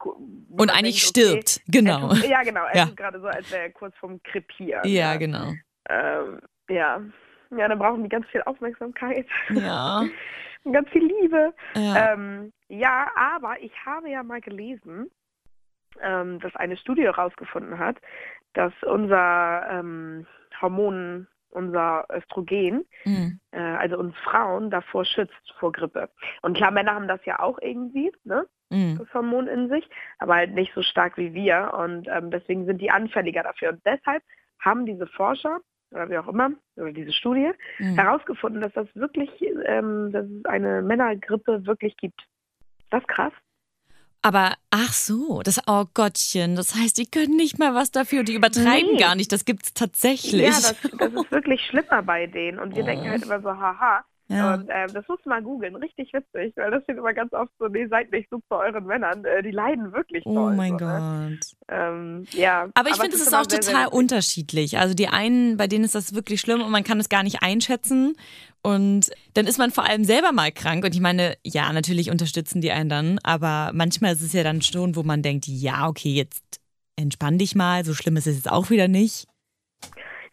Und 0.51 0.71
eigentlich 0.71 1.13
denkt, 1.13 1.29
okay, 1.29 1.43
stirbt. 1.43 1.61
Genau. 1.69 2.09
Tut, 2.09 2.29
ja, 2.29 2.43
genau. 2.43 2.65
Er 2.73 2.77
Ja. 2.77 2.85
gerade 2.95 3.21
so, 3.21 3.27
als 3.27 3.51
wäre 3.53 3.63
er 3.65 3.71
kurz 3.71 3.95
vorm 3.99 4.21
Krepieren. 4.25 4.87
Ja, 4.89 5.17
genau. 5.17 5.53
Ähm, 5.89 6.41
ja. 6.69 7.01
Ja, 7.57 7.69
dann 7.69 7.79
brauchen 7.79 8.03
die 8.03 8.09
ganz 8.11 8.27
viel 8.31 8.43
Aufmerksamkeit 8.43 9.27
Ja. 9.51 10.05
ganz 10.73 10.89
viel 10.91 11.07
Liebe. 11.07 11.55
ja. 11.75 12.13
Ähm, 12.13 12.53
ja, 12.69 13.11
aber 13.17 13.61
ich 13.61 13.73
habe 13.87 14.11
ja 14.11 14.23
mal 14.23 14.41
gelesen, 14.41 15.11
ähm, 16.03 16.39
dass 16.41 16.55
eine 16.57 16.77
Studie 16.77 17.05
herausgefunden 17.05 17.79
hat, 17.79 17.97
dass 18.53 18.73
unser 18.83 19.67
ähm, 19.71 20.27
Hormon, 20.61 21.27
unser 21.51 22.07
Östrogen, 22.11 22.85
Mhm. 23.05 23.41
äh, 23.53 23.59
also 23.59 23.99
uns 23.99 24.15
Frauen 24.19 24.71
davor 24.71 25.05
schützt 25.05 25.55
vor 25.59 25.73
Grippe. 25.73 26.11
Und 26.43 26.57
klar, 26.57 26.71
Männer 26.71 26.95
haben 26.95 27.09
das 27.09 27.25
ja 27.25 27.39
auch 27.41 27.59
irgendwie, 27.61 28.13
ne? 28.25 28.47
Mhm. 28.71 28.99
das 28.99 29.15
Hormon 29.15 29.47
in 29.49 29.71
sich, 29.71 29.89
aber 30.19 30.35
halt 30.35 30.53
nicht 30.53 30.75
so 30.75 30.83
stark 30.83 31.17
wie 31.17 31.33
wir 31.33 31.73
und 31.73 32.07
ähm, 32.09 32.31
deswegen 32.31 32.67
sind 32.67 32.83
die 32.83 32.91
anfälliger 32.91 33.43
dafür. 33.43 33.71
Und 33.71 33.87
deshalb 33.87 34.23
haben 34.61 34.85
diese 34.85 35.07
Forscher 35.07 35.61
oder 35.91 36.11
wie 36.11 36.19
auch 36.19 36.29
immer, 36.29 36.51
oder 36.77 36.93
diese 36.93 37.13
Studie, 37.13 37.51
Mhm. 37.79 37.97
herausgefunden, 37.97 38.61
dass 38.61 38.73
das 38.75 38.89
wirklich, 38.95 39.31
ähm, 39.67 40.13
dass 40.13 40.27
es 40.27 40.45
eine 40.45 40.83
Männergrippe 40.83 41.65
wirklich 41.67 41.97
gibt. 41.97 42.21
Ist 42.81 42.93
das 42.93 43.07
krass? 43.07 43.33
Aber 44.21 44.55
ach 44.71 44.93
so, 44.93 45.43
das 45.43 45.61
oh 45.69 45.85
Gottchen, 45.95 46.57
das 46.57 46.75
heißt, 46.75 46.99
die 46.99 47.07
können 47.07 47.37
nicht 47.37 47.59
mal 47.59 47.75
was 47.75 47.93
dafür, 47.93 48.25
die 48.25 48.35
übertreiben 48.35 48.93
Nee. 48.93 48.99
gar 48.99 49.15
nicht, 49.15 49.31
das 49.33 49.45
gibt's 49.45 49.73
tatsächlich. 49.75 50.43
Ja, 50.43 50.49
das, 50.51 50.75
das 50.99 51.13
ist 51.15 51.31
wirklich 51.31 51.65
schlimmer 51.67 52.03
bei 52.03 52.27
denen 52.27 52.59
und 52.59 52.75
wir 52.75 52.83
Oh. 52.83 52.87
denken 52.87 53.09
halt 53.09 53.23
immer 53.23 53.41
so, 53.41 53.49
haha. 53.51 54.05
Ja. 54.31 54.55
Und 54.55 54.69
ähm, 54.71 54.89
das 54.93 55.09
musst 55.09 55.25
du 55.25 55.31
mal 55.31 55.43
googeln, 55.43 55.75
richtig 55.77 56.13
witzig, 56.13 56.53
weil 56.57 56.71
das 56.71 56.83
steht 56.83 56.99
immer 56.99 57.15
ganz 57.15 57.33
oft 57.33 57.51
so, 57.59 57.67
nee, 57.69 57.87
seid 57.87 58.13
nicht 58.13 58.29
so 58.31 58.39
zu 58.39 58.55
euren 58.55 58.85
Männern, 58.85 59.25
äh, 59.25 59.43
die 59.43 59.51
leiden 59.51 59.93
wirklich 59.95 60.25
oh 60.27 60.35
doll. 60.35 60.55
mein 60.55 60.79
so, 60.79 60.85
Ne? 60.85 61.39
Gott. 61.39 61.51
Ähm, 61.69 62.27
ja. 62.33 62.69
Aber 62.75 62.91
ich 62.91 62.97
finde, 62.97 63.17
es 63.17 63.23
ist 63.23 63.29
immer 63.29 63.41
auch 63.41 63.49
sehr, 63.49 63.63
sehr 63.63 63.73
total 63.73 63.87
witzig. 63.87 63.99
unterschiedlich. 63.99 64.79
Also 64.79 64.95
die 64.95 65.09
einen, 65.09 65.57
bei 65.57 65.67
denen 65.67 65.85
ist 65.85 65.95
das 65.95 66.15
wirklich 66.15 66.41
schlimm 66.41 66.61
und 66.61 66.71
man 66.71 66.85
kann 66.85 67.01
es 67.01 67.09
gar 67.09 67.23
nicht 67.23 67.43
einschätzen. 67.43 68.17
Und 68.63 69.11
dann 69.35 69.47
ist 69.47 69.59
man 69.59 69.71
vor 69.71 69.85
allem 69.85 70.05
selber 70.05 70.33
mal 70.33 70.53
krank. 70.53 70.85
Und 70.85 70.95
ich 70.95 71.01
meine, 71.01 71.37
ja, 71.43 71.73
natürlich 71.73 72.11
unterstützen 72.11 72.61
die 72.61 72.73
einen 72.73 72.91
dann, 72.91 73.19
aber 73.23 73.71
manchmal 73.73 74.13
ist 74.13 74.23
es 74.23 74.33
ja 74.35 74.43
dann 74.43 74.61
schon, 74.61 74.95
wo 74.95 75.03
man 75.05 75.23
denkt, 75.23 75.47
ja, 75.47 75.89
okay, 75.89 76.11
jetzt 76.13 76.61
entspann 76.97 77.39
dich 77.39 77.55
mal, 77.55 77.85
so 77.85 77.95
schlimm 77.95 78.17
ist 78.17 78.27
es 78.27 78.37
jetzt 78.37 78.51
auch 78.51 78.69
wieder 78.69 78.89
nicht. 78.89 79.27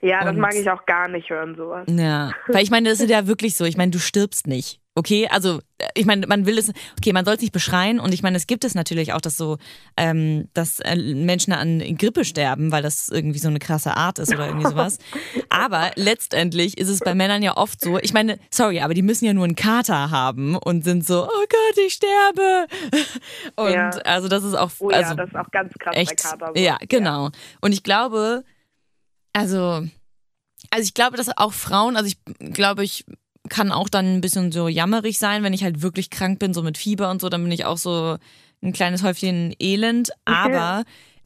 Ja, 0.06 0.22
das 0.24 0.32
Und- 0.34 0.40
mag 0.40 0.54
ich 0.56 0.70
auch 0.70 0.86
gar 0.86 1.08
nicht 1.08 1.30
hören, 1.30 1.56
sowas. 1.56 1.86
Ja, 1.90 2.32
weil 2.48 2.64
ich 2.64 2.70
meine, 2.72 2.90
das 2.90 3.00
ist 3.00 3.10
ja 3.10 3.26
wirklich 3.28 3.56
so. 3.56 3.66
Ich 3.66 3.78
meine, 3.78 3.92
du 3.92 4.00
stirbst 4.00 4.46
nicht. 4.48 4.80
Okay, 4.98 5.28
also 5.30 5.60
äh, 5.78 5.88
ich 5.94 6.06
meine, 6.06 6.26
man 6.26 6.46
will 6.46 6.58
es, 6.58 6.72
okay, 6.98 7.12
man 7.12 7.26
soll 7.26 7.34
es 7.36 7.42
nicht 7.42 7.52
beschreien 7.52 8.00
und 8.00 8.14
ich 8.14 8.24
meine, 8.24 8.38
es 8.38 8.48
gibt 8.48 8.64
es 8.64 8.76
natürlich 8.76 9.12
auch, 9.12 9.20
dass 9.20 9.36
so, 9.36 9.58
ähm, 9.98 10.48
dass 10.54 10.80
äh, 10.80 10.96
Menschen 10.96 11.52
an 11.52 11.80
Grippe 11.98 12.24
sterben, 12.24 12.72
weil 12.72 12.82
das 12.82 13.10
irgendwie 13.10 13.40
so 13.40 13.50
eine 13.50 13.60
krasse 13.60 13.98
Art 13.98 14.20
ist 14.20 14.34
oder 14.34 14.48
irgendwie 14.48 14.68
sowas. 14.70 14.98
Aber 15.50 15.92
letztendlich 15.96 16.78
ist 16.78 16.88
es 16.88 17.00
bei 17.00 17.14
Männern 17.14 17.44
ja 17.44 17.58
oft 17.58 17.82
so, 17.82 17.98
ich 18.00 18.14
meine, 18.14 18.40
sorry, 18.52 18.80
aber 18.80 18.94
die 18.94 19.02
müssen 19.02 19.26
ja 19.26 19.34
nur 19.34 19.44
einen 19.44 19.56
Kater 19.58 20.12
haben 20.12 20.56
und 20.56 20.86
sind 20.86 21.06
so, 21.06 21.24
oh 21.26 21.28
Gott, 21.50 21.78
ich 21.86 21.94
sterbe. 21.94 22.68
Und 23.58 23.72
Ja. 23.74 23.90
also 24.06 24.30
das 24.30 24.44
ist 24.46 24.54
auch, 24.56 24.72
Oh 24.80 24.92
ja, 24.92 24.98
also 24.98 25.16
das 25.16 25.28
ist 25.28 25.36
auch 25.36 25.52
ganz 25.52 25.74
krass 25.78 25.96
echt, 25.98 26.24
bei 26.24 26.30
Kater. 26.30 26.52
so. 26.56 26.62
ja, 26.62 26.78
genau. 26.88 27.32
Und 27.60 27.74
ich 27.74 27.84
glaube, 27.84 28.44
also, 29.36 29.86
also 30.70 30.84
ich 30.84 30.94
glaube, 30.94 31.18
dass 31.18 31.38
auch 31.38 31.52
Frauen, 31.54 31.98
also 31.98 32.08
ich 32.08 32.54
glaube, 32.54 32.84
ich 32.84 33.06
kann 33.50 33.72
auch 33.72 33.90
dann 33.90 34.16
ein 34.16 34.22
bisschen 34.22 34.52
so 34.52 34.68
jammerig 34.68 35.20
sein, 35.20 35.44
wenn 35.44 35.54
ich 35.54 35.64
halt 35.64 35.82
wirklich 35.82 36.10
krank 36.10 36.40
bin, 36.40 36.54
so 36.54 36.64
mit 36.64 36.78
Fieber 36.78 37.12
und 37.12 37.22
so, 37.22 37.28
dann 37.30 37.44
bin 37.44 37.52
ich 37.52 37.66
auch 37.66 37.78
so 37.78 38.18
ein 38.64 38.74
kleines 38.74 39.04
Häufchen 39.04 39.54
Elend, 39.60 40.12
aber 40.24 40.84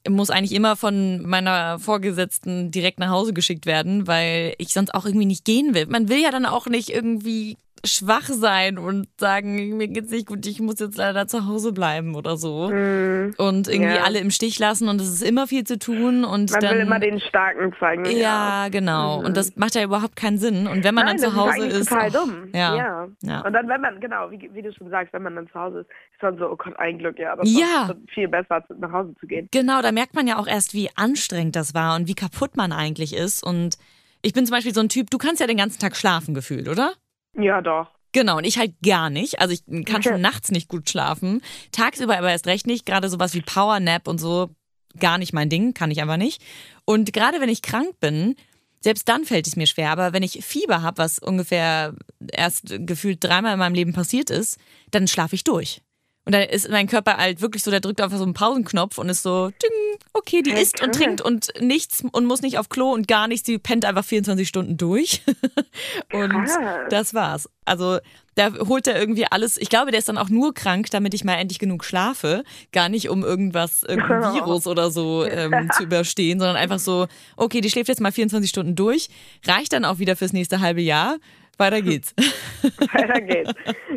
muss 0.07 0.31
eigentlich 0.31 0.53
immer 0.53 0.75
von 0.75 1.21
meiner 1.21 1.77
Vorgesetzten 1.77 2.71
direkt 2.71 2.99
nach 2.99 3.09
Hause 3.09 3.33
geschickt 3.33 3.65
werden, 3.65 4.07
weil 4.07 4.55
ich 4.57 4.73
sonst 4.73 4.93
auch 4.93 5.05
irgendwie 5.05 5.25
nicht 5.25 5.45
gehen 5.45 5.75
will. 5.75 5.85
Man 5.85 6.09
will 6.09 6.19
ja 6.19 6.31
dann 6.31 6.45
auch 6.45 6.65
nicht 6.65 6.89
irgendwie 6.89 7.57
schwach 7.85 8.27
sein 8.29 8.77
und 8.77 9.07
sagen, 9.19 9.77
mir 9.77 9.87
geht's 9.87 10.11
nicht 10.11 10.27
gut, 10.27 10.45
ich 10.45 10.59
muss 10.59 10.79
jetzt 10.79 10.97
leider 10.97 11.27
zu 11.27 11.47
Hause 11.47 11.71
bleiben 11.71 12.15
oder 12.15 12.37
so. 12.37 12.69
Mhm. 12.69 13.33
Und 13.37 13.67
irgendwie 13.67 13.95
Ja. 13.95 14.03
alle 14.03 14.19
im 14.19 14.31
Stich 14.31 14.59
lassen 14.59 14.89
und 14.89 14.99
es 15.01 15.09
ist 15.09 15.21
immer 15.23 15.47
viel 15.47 15.63
zu 15.63 15.79
tun 15.79 16.23
und 16.25 16.51
Man 16.51 16.59
dann 16.61 16.75
will 16.75 16.81
immer 16.81 16.99
den 16.99 17.19
Starken 17.19 17.73
zeigen. 17.79 18.05
ja, 18.05 18.67
genau. 18.69 19.19
Mhm. 19.19 19.25
Und 19.25 19.37
das 19.37 19.55
macht 19.55 19.75
ja 19.75 19.83
überhaupt 19.83 20.15
keinen 20.15 20.37
Sinn. 20.37 20.67
Und 20.67 20.83
wenn 20.83 20.93
man 20.95 21.05
Nein, 21.05 21.17
dann 21.17 21.31
zu 21.31 21.35
Hause 21.35 21.57
das 21.65 21.73
ist, 21.73 21.79
ist, 21.81 21.89
total 21.89 22.07
ach, 22.09 22.13
dumm. 22.13 22.49
ja. 22.53 22.75
ja. 22.75 23.07
Ja. 23.21 23.41
Und 23.45 23.53
dann, 23.53 23.67
wenn 23.69 23.81
man, 23.81 23.99
genau, 23.99 24.29
wie, 24.31 24.49
wie 24.53 24.61
du 24.61 24.73
schon 24.73 24.89
sagst, 24.89 25.13
wenn 25.13 25.23
man 25.23 25.35
dann 25.35 25.47
zu 25.47 25.53
Hause 25.59 25.79
ist, 25.81 25.89
ist 26.13 26.21
man 26.23 26.37
so, 26.37 26.49
oh 26.51 26.55
Gott, 26.55 26.77
ein 26.77 26.97
Glück, 26.97 27.17
ja. 27.19 27.35
Das 27.35 27.49
Ja. 27.49 27.89
ist 27.91 28.13
viel 28.13 28.27
besser, 28.27 28.63
nach 28.79 28.91
Hause 28.91 29.13
zu 29.19 29.27
gehen. 29.27 29.47
Genau, 29.51 29.81
da 29.81 29.91
merkt 29.91 30.15
man 30.15 30.27
ja 30.27 30.37
auch 30.37 30.47
erst, 30.47 30.73
wie 30.73 30.89
anstrengend 30.95 31.55
das 31.55 31.73
war 31.73 31.95
und 31.95 32.07
wie 32.07 32.15
kaputt 32.15 32.57
man 32.57 32.71
eigentlich 32.71 33.15
ist. 33.15 33.43
Und 33.43 33.75
ich 34.21 34.33
bin 34.33 34.45
zum 34.45 34.55
Beispiel 34.55 34.73
so 34.73 34.81
ein 34.81 34.89
Typ, 34.89 35.09
du 35.09 35.17
kannst 35.17 35.39
ja 35.39 35.47
den 35.47 35.57
ganzen 35.57 35.79
Tag 35.79 35.95
schlafen 35.95 36.33
gefühlt, 36.33 36.67
oder? 36.67 36.91
Ja, 37.33 37.61
doch. 37.61 37.91
Genau, 38.11 38.37
und 38.37 38.43
ich 38.43 38.57
halt 38.57 38.73
gar 38.83 39.09
nicht. 39.09 39.39
Also 39.39 39.53
ich 39.53 39.85
kann 39.85 40.01
schon 40.01 40.21
nachts 40.21 40.49
nicht 40.49 40.67
gut 40.67 40.89
schlafen, 40.89 41.41
tagsüber 41.71 42.17
aber 42.17 42.31
erst 42.31 42.47
recht 42.47 42.65
nicht. 42.65 42.85
Gerade 42.85 43.07
sowas 43.07 43.35
wie 43.35 43.41
Powernap 43.41 44.07
und 44.07 44.17
so, 44.17 44.49
gar 44.99 45.19
nicht 45.19 45.33
mein 45.33 45.49
Ding, 45.49 45.73
kann 45.73 45.91
ich 45.91 46.01
einfach 46.01 46.17
nicht. 46.17 46.41
Und 46.85 47.13
gerade 47.13 47.39
wenn 47.39 47.49
ich 47.49 47.61
krank 47.61 47.99
bin, 47.99 48.35
selbst 48.81 49.07
dann 49.09 49.25
fällt 49.25 49.45
es 49.45 49.55
mir 49.55 49.67
schwer. 49.67 49.91
Aber 49.91 50.13
wenn 50.13 50.23
ich 50.23 50.43
Fieber 50.43 50.81
habe, 50.81 50.97
was 50.97 51.19
ungefähr 51.19 51.93
erst 52.31 52.73
gefühlt 52.79 53.23
dreimal 53.23 53.53
in 53.53 53.59
meinem 53.59 53.75
Leben 53.75 53.93
passiert 53.93 54.29
ist, 54.29 54.57
dann 54.89 55.07
schlafe 55.07 55.35
ich 55.35 55.43
durch. 55.43 55.81
Und 56.29 56.33
dann 56.33 56.43
ist 56.43 56.69
mein 56.69 56.85
Körper 56.85 57.17
halt 57.17 57.41
wirklich 57.41 57.63
so, 57.63 57.71
der 57.71 57.79
drückt 57.79 57.99
einfach 58.01 58.19
so 58.19 58.23
einen 58.23 58.35
Pausenknopf 58.35 58.99
und 58.99 59.09
ist 59.09 59.23
so, 59.23 59.49
ding, 59.49 59.97
okay, 60.13 60.43
die 60.43 60.51
Ja, 60.51 60.57
isst 60.57 60.79
und 60.79 60.93
trinkt 60.93 61.21
und 61.21 61.47
nichts 61.59 62.03
und 62.11 62.27
muss 62.27 62.43
nicht 62.43 62.59
auf 62.59 62.69
Klo 62.69 62.91
und 62.93 63.07
gar 63.07 63.27
nichts, 63.27 63.41
die 63.47 63.57
pennt 63.57 63.83
einfach 63.83 64.05
24 64.05 64.47
Stunden 64.47 64.77
durch. 64.77 65.23
und 66.13 66.29
Krass. 66.29 66.57
das 66.91 67.15
war's. 67.15 67.49
Also 67.65 67.97
da 68.35 68.51
holt 68.67 68.85
er 68.85 68.99
irgendwie 68.99 69.25
alles. 69.25 69.57
Ich 69.57 69.69
glaube, 69.69 69.89
der 69.89 69.97
ist 69.97 70.07
dann 70.07 70.19
auch 70.19 70.29
nur 70.29 70.53
krank, 70.53 70.91
damit 70.91 71.15
ich 71.15 71.23
mal 71.23 71.33
endlich 71.33 71.57
genug 71.57 71.83
schlafe. 71.83 72.43
Gar 72.71 72.89
nicht, 72.89 73.09
um 73.09 73.23
irgendwas, 73.23 73.81
irgendein 73.81 74.21
Virus 74.35 74.67
oder 74.67 74.91
so 74.91 75.25
ähm, 75.25 75.71
zu 75.75 75.81
überstehen, 75.81 76.37
sondern 76.37 76.57
einfach 76.57 76.77
so, 76.77 77.07
okay, 77.37 77.59
die 77.59 77.71
schläft 77.71 77.89
jetzt 77.89 78.01
mal 78.01 78.11
24 78.11 78.47
Stunden 78.47 78.75
durch, 78.75 79.09
reicht 79.47 79.73
dann 79.73 79.83
auch 79.83 79.97
wieder 79.97 80.15
fürs 80.15 80.31
nächste 80.31 80.59
halbe 80.59 80.81
Jahr. 80.81 81.17
Weiter 81.59 81.81
geht's. 81.81 82.13
Weiter 82.93 83.21
geht's. 83.21 83.53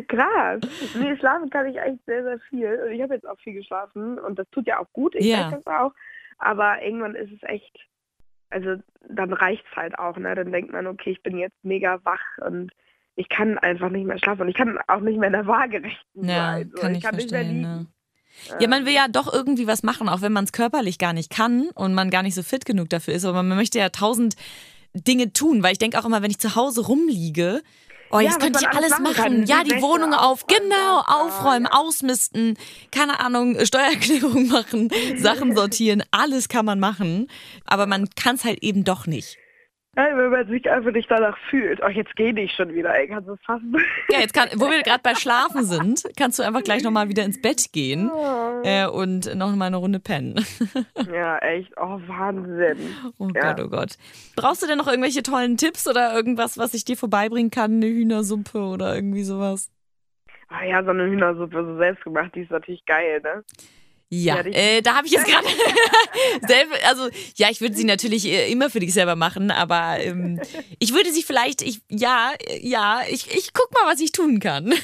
Krass. 0.07 0.61
Nee, 0.95 1.15
schlafen 1.17 1.49
kann 1.49 1.67
ich 1.67 1.77
echt 1.77 1.99
sehr, 2.05 2.23
sehr 2.23 2.39
viel. 2.49 2.79
Und 2.85 2.91
ich 2.91 3.01
habe 3.01 3.15
jetzt 3.15 3.27
auch 3.27 3.39
viel 3.39 3.53
geschlafen 3.53 4.19
und 4.19 4.37
das 4.37 4.47
tut 4.51 4.67
ja 4.67 4.79
auch 4.79 4.91
gut. 4.93 5.15
Ich 5.15 5.25
Ja. 5.25 5.51
weiß 5.51 5.61
das 5.63 5.67
auch. 5.73 5.91
Aber 6.39 6.81
irgendwann 6.83 7.15
ist 7.15 7.31
es 7.31 7.41
echt, 7.49 7.75
also 8.49 8.75
dann 9.07 9.31
reicht's 9.33 9.75
halt 9.75 9.97
auch, 9.97 10.17
ne? 10.17 10.35
Dann 10.35 10.51
denkt 10.51 10.71
man, 10.73 10.87
okay, 10.87 11.11
ich 11.11 11.23
bin 11.23 11.37
jetzt 11.37 11.55
mega 11.63 11.99
wach 12.03 12.21
und 12.45 12.71
ich 13.15 13.29
kann 13.29 13.57
einfach 13.59 13.89
nicht 13.89 14.05
mehr 14.05 14.17
schlafen 14.17 14.41
und 14.41 14.49
ich 14.49 14.55
kann 14.55 14.77
auch 14.87 14.99
nicht 14.99 15.17
mehr 15.19 15.27
in 15.27 15.33
der 15.33 15.47
waagerechten 15.47 16.27
Ja, 16.27 16.53
sein. 16.53 16.71
So, 16.75 16.81
kann 16.81 16.91
ich 16.91 16.97
ich 16.97 17.03
kann 17.03 17.15
nicht 17.15 17.31
mehr 17.31 17.43
liegen. 17.43 17.61
Ne? 17.61 17.85
Ja, 18.59 18.67
man 18.67 18.85
will 18.87 18.93
ja 18.93 19.07
doch 19.07 19.31
irgendwie 19.31 19.67
was 19.67 19.83
machen, 19.83 20.09
auch 20.09 20.21
wenn 20.21 20.33
man 20.33 20.43
es 20.45 20.51
körperlich 20.51 20.97
gar 20.97 21.13
nicht 21.13 21.29
kann 21.29 21.69
und 21.75 21.93
man 21.93 22.09
gar 22.09 22.23
nicht 22.23 22.33
so 22.33 22.41
fit 22.41 22.65
genug 22.65 22.89
dafür 22.89 23.13
ist. 23.13 23.25
Aber 23.25 23.43
man 23.43 23.55
möchte 23.57 23.77
ja 23.77 23.89
tausend 23.89 24.35
Dinge 24.93 25.33
tun, 25.33 25.63
weil 25.63 25.73
ich 25.73 25.79
denke 25.79 25.99
auch 25.99 26.05
immer, 26.05 26.21
wenn 26.21 26.31
ich 26.31 26.39
zu 26.39 26.55
Hause 26.55 26.81
rumliege, 26.85 27.61
oh, 28.11 28.19
Ja, 28.19 28.21
jetzt 28.21 28.35
was 28.35 28.43
könnte 28.43 28.59
ich 28.61 28.69
alles 28.69 28.99
machen 28.99 29.15
kann. 29.15 29.45
Ja, 29.45 29.63
Die 29.63 29.81
Wohnung 29.81 30.13
auf, 30.13 30.45
genau, 30.47 30.99
aufräumen, 30.99 31.65
ja. 31.65 31.79
ausmisten, 31.79 32.57
keine 32.91 33.19
Ahnung, 33.19 33.57
Steuererklärung 33.65 34.47
machen, 34.49 34.89
Sachen 35.17 35.55
sortieren, 35.55 36.03
alles 36.11 36.47
kann 36.47 36.65
man 36.65 36.79
machen. 36.79 37.27
Aber 37.65 37.85
man 37.87 38.09
kann 38.15 38.35
es 38.35 38.43
halt 38.45 38.61
eben 38.63 38.83
doch 38.83 39.07
nicht. 39.07 39.37
Nein, 39.95 40.17
wenn 40.17 40.31
man 40.31 40.47
sich 40.47 40.67
einfach 40.71 40.91
nicht 40.91 41.09
danach 41.11 41.37
fühlt. 41.51 41.83
Ach, 41.83 41.89
jetzt 41.89 42.15
gehe 42.15 42.33
ich 42.39 42.51
schon 42.53 42.73
wieder, 42.73 42.95
ey, 42.97 43.07
kannst 43.07 43.29
du 43.29 43.33
es 43.33 43.41
fassen? 43.45 43.75
Ja, 44.09 44.19
jetzt 44.21 44.33
kann, 44.33 44.49
wo 44.55 44.65
wir 44.71 44.81
gerade 44.81 45.01
bei 45.03 45.13
Schlafen 45.13 45.63
sind, 45.65 46.03
kannst 46.17 46.39
du 46.39 46.43
einfach 46.43 46.63
gleich 46.63 46.83
nochmal 46.83 47.09
wieder 47.09 47.23
ins 47.23 47.39
Bett 47.39 47.71
gehen 47.73 48.09
äh, 48.63 48.87
und 48.87 49.35
noch 49.35 49.55
mal 49.55 49.65
eine 49.67 49.77
Runde 49.77 49.99
pennen. 49.99 50.43
Ja, 51.13 51.37
echt. 51.39 51.71
Oh, 51.77 51.99
Wahnsinn. 52.07 52.77
Oh 53.19 53.27
Ja. 53.35 53.53
Gott, 53.53 53.65
oh 53.65 53.69
Gott. 53.69 53.97
Brauchst 54.35 54.63
du 54.63 54.67
denn 54.67 54.77
noch 54.79 54.87
irgendwelche 54.87 55.21
tollen 55.21 55.57
Tipps 55.57 55.87
oder 55.87 56.13
irgendwas, 56.15 56.57
was 56.57 56.73
ich 56.73 56.85
dir 56.85 56.97
vorbeibringen 56.97 57.51
kann? 57.51 57.73
Eine 57.73 57.85
Hühnersuppe 57.87 58.57
oder 58.59 58.95
irgendwie 58.95 59.23
sowas? 59.23 59.69
Ah 60.49 60.63
ja, 60.63 60.83
so 60.83 60.89
eine 60.91 61.03
Hühnersuppe, 61.05 61.63
so 61.65 61.77
selbstgemacht, 61.77 62.33
die 62.35 62.41
ist 62.41 62.51
natürlich 62.51 62.83
geil, 62.85 63.21
ne? 63.23 63.43
Ja, 64.15 64.41
äh, 64.41 64.81
da 64.81 64.95
habe 64.95 65.07
ich 65.07 65.13
jetzt 65.13 65.25
gerade 65.27 65.47
selber, 66.47 66.75
also 66.87 67.09
ja, 67.35 67.49
ich 67.49 67.61
würde 67.61 67.75
sie 67.75 67.83
natürlich 67.83 68.27
äh, 68.27 68.51
immer 68.51 68.69
für 68.69 68.79
dich 68.79 68.93
selber 68.93 69.15
machen, 69.15 69.49
aber 69.49 69.97
ähm, 69.99 70.39
ich 70.77 70.93
würde 70.93 71.11
sie 71.11 71.23
vielleicht, 71.23 71.63
ich, 71.63 71.81
ja, 71.89 72.31
äh, 72.47 72.59
ja, 72.61 73.01
ich, 73.09 73.33
ich 73.35 73.53
guck 73.53 73.71
mal, 73.73 73.91
was 73.91 73.99
ich 73.99 74.11
tun 74.11 74.39
kann. 74.39 74.73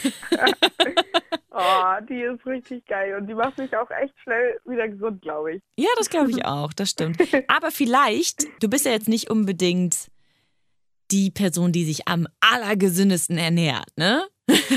Oh, 1.51 2.05
die 2.07 2.21
ist 2.21 2.45
richtig 2.45 2.85
geil 2.85 3.17
und 3.19 3.27
die 3.27 3.33
macht 3.33 3.57
mich 3.57 3.75
auch 3.75 3.89
echt 3.89 4.13
schnell 4.23 4.59
wieder 4.65 4.87
gesund, 4.87 5.21
glaube 5.21 5.55
ich. 5.55 5.61
Ja, 5.77 5.89
das 5.97 6.09
glaube 6.09 6.29
ich 6.29 6.45
auch, 6.45 6.71
das 6.71 6.91
stimmt. 6.91 7.17
Aber 7.49 7.71
vielleicht, 7.71 8.45
du 8.61 8.69
bist 8.69 8.85
ja 8.85 8.91
jetzt 8.91 9.09
nicht 9.09 9.29
unbedingt 9.29 10.09
die 11.11 11.31
Person, 11.31 11.73
die 11.73 11.83
sich 11.83 12.07
am 12.07 12.27
allergesündesten 12.39 13.37
ernährt, 13.37 13.89
ne? 13.97 14.25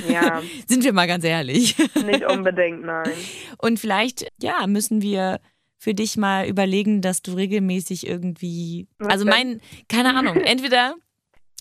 Ja, 0.09 0.43
Sind 0.67 0.85
wir 0.85 0.93
mal 0.93 1.07
ganz 1.07 1.25
ehrlich. 1.25 1.77
nicht 2.07 2.25
unbedingt, 2.25 2.83
nein. 2.83 3.13
Und 3.59 3.79
vielleicht, 3.79 4.27
ja, 4.41 4.67
müssen 4.67 5.03
wir 5.03 5.41
für 5.79 5.95
dich 5.95 6.17
mal 6.17 6.47
überlegen, 6.47 7.01
dass 7.01 7.23
du 7.23 7.33
regelmäßig 7.35 8.07
irgendwie, 8.07 8.87
Was 8.99 9.09
also 9.15 9.25
mein, 9.25 9.61
keine 9.89 10.15
Ahnung, 10.15 10.37
entweder 10.37 10.95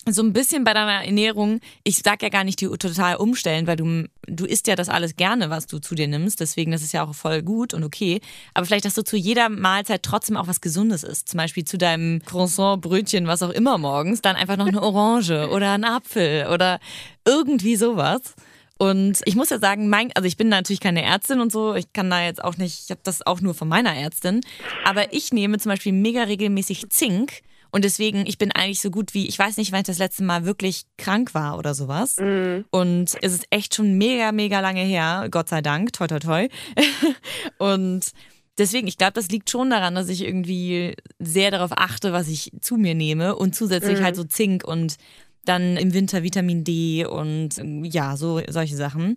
so 0.06 0.22
ein 0.22 0.32
bisschen 0.32 0.64
bei 0.64 0.74
deiner 0.74 1.04
Ernährung, 1.04 1.60
ich 1.84 1.98
sag 1.98 2.22
ja 2.22 2.28
gar 2.28 2.44
nicht, 2.44 2.60
die 2.60 2.66
total 2.66 3.16
umstellen, 3.16 3.66
weil 3.66 3.76
du, 3.76 4.06
du 4.26 4.44
isst 4.44 4.66
ja 4.66 4.76
das 4.76 4.88
alles 4.88 5.16
gerne, 5.16 5.50
was 5.50 5.66
du 5.66 5.78
zu 5.78 5.94
dir 5.94 6.08
nimmst, 6.08 6.40
deswegen 6.40 6.72
das 6.72 6.82
ist 6.82 6.92
ja 6.92 7.04
auch 7.04 7.14
voll 7.14 7.42
gut 7.42 7.74
und 7.74 7.84
okay, 7.84 8.20
aber 8.54 8.66
vielleicht, 8.66 8.84
dass 8.84 8.94
du 8.94 9.04
zu 9.04 9.16
jeder 9.16 9.48
Mahlzeit 9.48 10.02
trotzdem 10.02 10.36
auch 10.36 10.48
was 10.48 10.60
Gesundes 10.60 11.02
isst, 11.04 11.28
zum 11.28 11.38
Beispiel 11.38 11.64
zu 11.64 11.78
deinem 11.78 12.22
Croissant, 12.24 12.80
Brötchen, 12.80 13.26
was 13.26 13.42
auch 13.42 13.50
immer 13.50 13.78
morgens, 13.78 14.22
dann 14.22 14.36
einfach 14.36 14.56
noch 14.56 14.66
eine 14.66 14.82
Orange 14.82 15.48
oder 15.50 15.72
ein 15.72 15.84
Apfel 15.84 16.46
oder 16.48 16.80
irgendwie 17.26 17.76
sowas. 17.76 18.34
Und 18.78 19.20
ich 19.26 19.36
muss 19.36 19.50
ja 19.50 19.60
sagen, 19.60 19.88
mein, 19.88 20.10
also 20.16 20.26
ich 20.26 20.36
bin 20.36 20.48
natürlich 20.48 20.80
keine 20.80 21.02
Ärztin 21.02 21.40
und 21.40 21.52
so, 21.52 21.74
ich 21.76 21.92
kann 21.92 22.10
da 22.10 22.24
jetzt 22.24 22.42
auch 22.42 22.56
nicht, 22.56 22.82
ich 22.84 22.90
habe 22.90 23.00
das 23.04 23.24
auch 23.24 23.40
nur 23.40 23.54
von 23.54 23.68
meiner 23.68 23.94
Ärztin, 23.94 24.40
aber 24.84 25.12
ich 25.12 25.32
nehme 25.32 25.58
zum 25.58 25.70
Beispiel 25.70 25.92
mega 25.92 26.24
regelmäßig 26.24 26.90
Zink 26.90 27.42
und 27.72 27.84
deswegen, 27.84 28.24
ich 28.26 28.38
bin 28.38 28.52
eigentlich 28.52 28.80
so 28.80 28.90
gut 28.90 29.14
wie, 29.14 29.26
ich 29.26 29.38
weiß 29.38 29.56
nicht, 29.56 29.72
wann 29.72 29.80
ich 29.80 29.86
das 29.86 29.98
letzte 29.98 30.22
Mal 30.22 30.44
wirklich 30.44 30.84
krank 30.98 31.34
war 31.34 31.58
oder 31.58 31.74
sowas. 31.74 32.18
Mhm. 32.18 32.64
Und 32.70 33.14
es 33.22 33.32
ist 33.34 33.46
echt 33.50 33.74
schon 33.74 33.98
mega, 33.98 34.30
mega 34.30 34.60
lange 34.60 34.82
her, 34.82 35.26
Gott 35.30 35.48
sei 35.48 35.60
Dank, 35.62 35.92
toi, 35.92 36.06
toi, 36.06 36.18
toi. 36.20 36.48
und 37.58 38.12
deswegen, 38.58 38.86
ich 38.86 38.98
glaube, 38.98 39.14
das 39.14 39.28
liegt 39.28 39.50
schon 39.50 39.70
daran, 39.70 39.94
dass 39.94 40.08
ich 40.08 40.24
irgendwie 40.24 40.94
sehr 41.18 41.50
darauf 41.50 41.72
achte, 41.74 42.12
was 42.12 42.28
ich 42.28 42.52
zu 42.60 42.76
mir 42.76 42.94
nehme 42.94 43.34
und 43.36 43.54
zusätzlich 43.54 43.98
Mhm. 44.00 44.04
halt 44.04 44.16
so 44.16 44.24
Zink 44.24 44.64
und 44.64 44.96
dann 45.44 45.76
im 45.76 45.92
Winter 45.92 46.22
Vitamin 46.22 46.62
D 46.62 47.04
und 47.04 47.58
ähm, 47.58 47.84
ja, 47.84 48.16
so 48.16 48.40
solche 48.48 48.76
Sachen. 48.76 49.16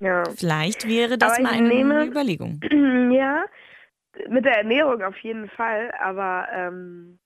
Ja. 0.00 0.24
Vielleicht 0.34 0.88
wäre 0.88 1.16
das 1.18 1.38
mal 1.38 1.52
eine 1.52 1.68
nehme- 1.68 2.06
Überlegung. 2.06 2.60
ja, 3.12 3.44
mit 4.28 4.44
der 4.44 4.56
Ernährung 4.58 5.00
auf 5.04 5.16
jeden 5.22 5.48
Fall, 5.50 5.92
aber 6.02 6.48
ähm, 6.52 7.19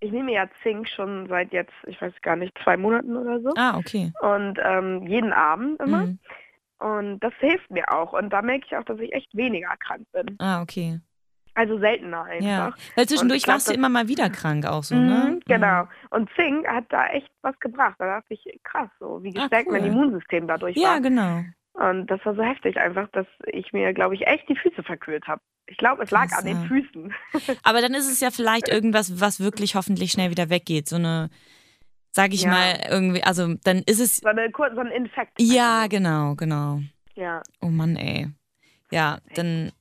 ich 0.00 0.10
nehme 0.12 0.32
ja 0.32 0.46
Zink 0.62 0.88
schon 0.88 1.28
seit 1.28 1.52
jetzt, 1.52 1.72
ich 1.86 2.00
weiß 2.00 2.12
gar 2.22 2.36
nicht, 2.36 2.56
zwei 2.64 2.76
Monaten 2.76 3.16
oder 3.16 3.40
so. 3.40 3.52
Ah, 3.56 3.76
okay. 3.78 4.12
Und 4.20 4.58
ähm, 4.62 5.06
jeden 5.06 5.32
Abend 5.32 5.80
immer. 5.80 6.06
Mhm. 6.06 6.18
Und 6.78 7.20
das 7.20 7.34
hilft 7.40 7.70
mir 7.70 7.90
auch. 7.92 8.14
Und 8.14 8.30
da 8.30 8.40
merke 8.42 8.64
ich 8.66 8.76
auch, 8.76 8.84
dass 8.84 8.98
ich 9.00 9.12
echt 9.12 9.34
weniger 9.36 9.76
krank 9.78 10.06
bin. 10.12 10.36
Ah, 10.38 10.62
okay. 10.62 10.98
Also 11.54 11.78
seltener 11.78 12.24
einfach. 12.24 12.46
Ja. 12.46 12.72
Weil 12.94 13.06
zwischendurch 13.06 13.42
glaub, 13.42 13.54
warst 13.56 13.68
du 13.68 13.74
immer 13.74 13.88
mal 13.90 14.08
wieder 14.08 14.30
krank 14.30 14.64
auch 14.64 14.82
so, 14.84 14.94
Mhm, 14.94 15.06
ne? 15.06 15.40
Genau. 15.46 15.88
Und 16.10 16.30
Zink 16.36 16.66
hat 16.66 16.84
da 16.88 17.08
echt 17.08 17.28
was 17.42 17.58
gebracht. 17.60 17.96
Da 17.98 18.06
dachte 18.20 18.32
ich, 18.34 18.60
krass, 18.62 18.88
so 18.98 19.22
wie 19.22 19.30
Ah, 19.36 19.42
gestärkt 19.42 19.70
mein 19.70 19.82
cool. 19.82 19.88
Immunsystem 19.88 20.46
dadurch 20.46 20.76
Ja, 20.76 20.90
war. 20.90 21.00
genau. 21.00 21.42
Und 21.80 22.08
das 22.08 22.20
war 22.26 22.34
so 22.34 22.42
heftig 22.42 22.76
einfach, 22.76 23.08
dass 23.12 23.26
ich 23.46 23.72
mir, 23.72 23.94
glaube 23.94 24.14
ich, 24.14 24.26
echt 24.26 24.46
die 24.50 24.56
Füße 24.56 24.82
verkühlt 24.82 25.26
habe. 25.26 25.40
Ich 25.66 25.78
glaube, 25.78 26.02
es 26.02 26.10
lag 26.10 26.28
Krass, 26.28 26.38
an 26.38 26.44
den. 26.44 26.68
Füßen. 26.68 27.14
Aber 27.62 27.80
dann 27.80 27.94
ist 27.94 28.06
es 28.10 28.20
ja 28.20 28.30
vielleicht 28.30 28.68
irgendwas, 28.68 29.18
was 29.18 29.40
wirklich 29.40 29.76
hoffentlich 29.76 30.10
schnell 30.12 30.30
wieder 30.30 30.50
weggeht. 30.50 30.88
So 30.88 30.96
eine, 30.96 31.30
sag 32.12 32.34
ich 32.34 32.42
Ja. 32.42 32.50
mal, 32.50 32.86
irgendwie, 32.90 33.22
also 33.22 33.54
dann 33.64 33.78
ist 33.78 33.98
es. 33.98 34.18
So, 34.18 34.28
eine, 34.28 34.52
so 34.54 34.80
ein 34.80 34.88
Infekt. 34.88 35.40
Ja, 35.40 35.86
genau, 35.86 36.34
genau. 36.34 36.80
Ja. 37.14 37.42
Oh 37.62 37.68
Mann, 37.68 37.96
ey. 37.96 38.28
Ja, 38.90 39.20
dann 39.34 39.72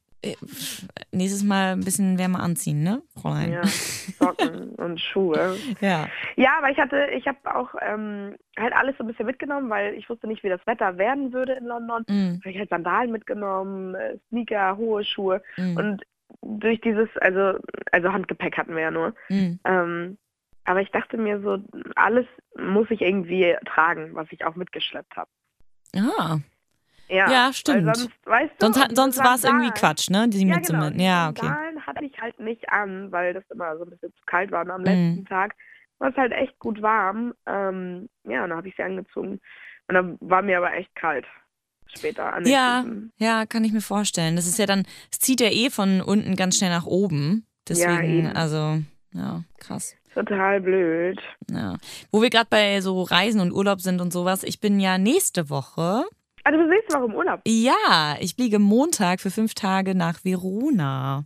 nächstes 1.12 1.44
Mal 1.44 1.74
ein 1.74 1.80
bisschen 1.84 2.18
wärmer 2.18 2.42
anziehen, 2.42 2.84
ne, 2.84 3.02
Fräulein? 3.22 3.54
Ja, 3.54 3.64
Socken 3.66 4.70
und 4.78 5.00
Schuhe. 5.00 5.58
Ja. 5.82 6.08
Ja, 6.36 6.58
aber 6.58 6.70
ich 6.70 6.78
hatte, 6.78 7.08
ich 7.16 7.28
habe 7.28 7.38
auch 7.56 7.74
ähm, 7.82 8.36
halt 8.58 8.74
alles 8.74 8.98
so 8.98 9.04
ein 9.04 9.08
bisschen 9.08 9.26
mitgenommen, 9.26 9.70
weil 9.70 9.94
ich 9.96 10.10
wusste 10.10 10.28
nicht, 10.28 10.44
wie 10.44 10.50
das 10.50 10.66
Wetter 10.66 10.98
werden 10.98 11.32
würde 11.32 11.54
in 11.54 11.66
London. 11.66 12.04
Mm, 12.08 12.40
Habe 12.40 12.50
ich 12.52 12.58
halt 12.58 12.70
Sandalen 12.70 13.12
mitgenommen, 13.12 13.96
äh, 13.96 14.18
Sneaker, 14.30 14.78
hohe 14.78 15.04
Schuhe 15.04 15.42
mm, 15.58 15.78
und 15.78 16.04
durch 16.42 16.80
dieses, 16.82 17.10
also 17.22 17.60
also 17.92 18.12
Handgepäck 18.12 18.58
hatten 18.58 18.76
wir 18.76 18.84
ja 18.84 18.92
nur. 18.92 19.14
mm. 19.30 19.60
Ähm, 19.64 20.18
aber 20.66 20.82
ich 20.82 20.92
dachte 20.92 21.18
mir 21.18 21.42
so, 21.42 21.58
alles 21.96 22.28
muss 22.56 22.92
ich 22.92 23.02
irgendwie 23.02 23.56
tragen, 23.66 24.14
was 24.14 24.28
ich 24.32 24.46
auch 24.46 24.56
mitgeschleppt 24.56 25.16
habe. 25.16 25.30
Ah, 25.96 26.38
Ja, 27.10 27.32
Ja, 27.32 27.54
stimmt. 27.54 27.96
Sonst, 27.96 28.10
weißt 28.26 28.52
du, 28.60 28.66
sonst, 28.74 28.96
sonst 28.96 29.18
war 29.18 29.36
es 29.36 29.44
irgendwie 29.44 29.72
Quatsch, 29.72 30.10
ne? 30.10 30.28
Die 30.30 30.46
Ja, 30.48 30.60
genau. 30.60 30.90
Ja, 30.90 31.32
die 31.32 31.40
okay. 31.40 31.48
Sandalen 31.48 31.86
hatte 31.88 32.06
ich 32.06 32.20
halt 32.20 32.40
nicht 32.40 32.70
an, 32.70 33.12
weil 33.12 33.34
das 33.34 33.44
immer 33.50 33.76
so 33.78 33.84
ein 33.84 33.90
bisschen 33.90 34.14
zu 34.14 34.22
kalt 34.26 34.52
war. 34.52 34.62
Und 34.64 34.72
am 34.72 34.82
Mhm. 34.82 34.86
letzten 34.86 35.26
Tag 35.26 35.56
war 35.98 36.10
es 36.12 36.16
halt 36.16 36.32
echt 36.32 36.58
gut 36.60 36.82
warm. 36.82 37.34
Ähm, 37.46 38.10
ja, 38.26 38.44
und 38.44 38.50
dann 38.52 38.58
habe 38.58 38.68
ich 38.68 38.76
sie 38.76 38.84
angezogen. 38.84 39.40
Und 39.88 39.96
dann 39.96 40.18
war 40.22 40.42
mir 40.44 40.58
aber 40.58 40.74
echt 40.74 40.94
kalt 40.96 41.26
später 41.88 42.32
an 42.32 42.46
Ja, 42.46 42.82
Füßen. 42.84 43.12
ja, 43.18 43.46
kann 43.48 43.64
ich 43.64 43.74
mir 43.74 43.82
vorstellen. 43.82 44.36
Das 44.36 44.46
ist 44.46 44.60
ja 44.60 44.68
dann, 44.68 44.84
es 45.12 45.20
zieht 45.20 45.42
ja 45.42 45.50
eh 45.50 45.72
von 45.72 46.02
unten 46.02 46.36
ganz 46.36 46.58
schnell 46.58 46.70
nach 46.70 46.86
oben. 46.86 47.48
Deswegen, 47.68 48.04
eben. 48.28 48.28
also, 48.36 48.80
ja, 49.14 49.44
krass. 49.60 49.96
Total 50.14 50.62
blöd. 50.62 51.20
Ja. 51.50 51.78
Wo 52.12 52.22
wir 52.22 52.30
gerade 52.30 52.48
bei 52.50 52.82
so 52.82 53.02
Reisen 53.02 53.42
und 53.42 53.52
Urlaub 53.52 53.82
sind 53.82 54.02
und 54.02 54.14
sowas, 54.14 54.44
ich 54.44 54.60
bin 54.60 54.80
ja 54.80 54.98
nächste 55.00 55.50
Woche, 55.50 56.04
Also 56.44 56.60
du 56.60 56.70
siehst 56.70 56.94
warum 56.94 57.16
Urlaub. 57.16 57.42
ja, 57.46 58.16
ich 58.20 58.36
fliege 58.36 58.60
Montag 58.60 59.22
für 59.22 59.32
fünf 59.32 59.54
Tage 59.54 59.96
nach 59.96 60.24
Verona. 60.24 61.26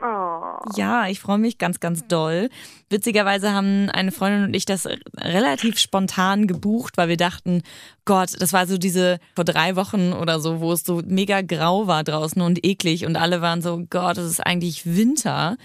Oh. 0.00 0.58
Ja, 0.76 1.08
ich 1.08 1.18
freue 1.18 1.38
mich 1.38 1.58
ganz, 1.58 1.80
ganz 1.80 2.06
doll. 2.06 2.50
Witzigerweise 2.88 3.52
haben 3.52 3.90
eine 3.90 4.12
Freundin 4.12 4.44
und 4.44 4.54
ich 4.54 4.64
das 4.64 4.88
relativ 5.16 5.78
spontan 5.80 6.46
gebucht, 6.46 6.96
weil 6.96 7.08
wir 7.08 7.16
dachten, 7.16 7.62
Gott, 8.04 8.40
das 8.40 8.52
war 8.52 8.68
so 8.68 8.78
diese 8.78 9.18
vor 9.34 9.44
drei 9.44 9.74
Wochen 9.74 10.12
oder 10.12 10.38
so, 10.38 10.60
wo 10.60 10.72
es 10.72 10.84
so 10.84 11.02
mega 11.04 11.42
grau 11.42 11.88
war 11.88 12.04
draußen 12.04 12.40
und 12.40 12.64
eklig 12.64 13.06
und 13.06 13.16
alle 13.16 13.40
waren 13.40 13.60
so, 13.60 13.84
Gott, 13.90 14.18
es 14.18 14.30
ist 14.30 14.40
eigentlich 14.40 14.86
Winter. 14.86 15.56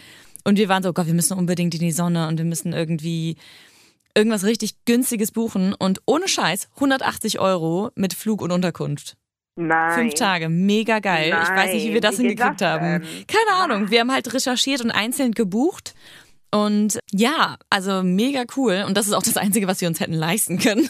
Und 0.43 0.57
wir 0.57 0.67
waren 0.67 0.81
so, 0.81 0.93
Gott, 0.93 1.05
wir 1.05 1.13
müssen 1.13 1.37
unbedingt 1.37 1.75
in 1.75 1.81
die 1.81 1.91
Sonne 1.91 2.27
und 2.27 2.39
wir 2.39 2.45
müssen 2.45 2.73
irgendwie 2.73 3.37
irgendwas 4.15 4.43
richtig 4.43 4.85
günstiges 4.85 5.31
buchen 5.31 5.73
und 5.73 6.01
ohne 6.05 6.27
Scheiß 6.27 6.69
180 6.75 7.39
Euro 7.39 7.91
mit 7.95 8.13
Flug 8.13 8.41
und 8.41 8.51
Unterkunft. 8.51 9.15
Nein. 9.55 9.93
Fünf 9.93 10.13
Tage, 10.15 10.49
mega 10.49 10.99
geil. 10.99 11.27
ich 11.27 11.49
weiß 11.49 11.73
nicht, 11.73 11.87
wie 11.87 11.93
wir 11.93 12.01
das 12.01 12.17
Nein, 12.17 12.25
wie 12.25 12.29
hingekriegt 12.29 12.61
das 12.61 12.69
haben. 12.69 13.03
Keine 13.27 13.53
Ahnung. 13.53 13.91
Wir 13.91 13.99
haben 13.99 14.11
halt 14.11 14.33
recherchiert 14.33 14.81
und 14.81 14.91
einzeln 14.91 15.31
gebucht. 15.33 15.93
Und 16.51 16.99
ja, 17.11 17.57
also 17.69 18.03
mega 18.03 18.43
cool. 18.57 18.83
Und 18.87 18.95
das 18.95 19.07
ist 19.07 19.13
auch 19.13 19.23
das 19.23 19.37
Einzige, 19.37 19.67
was 19.67 19.81
wir 19.81 19.87
uns 19.87 19.99
hätten 19.99 20.13
leisten 20.13 20.59
können. 20.59 20.89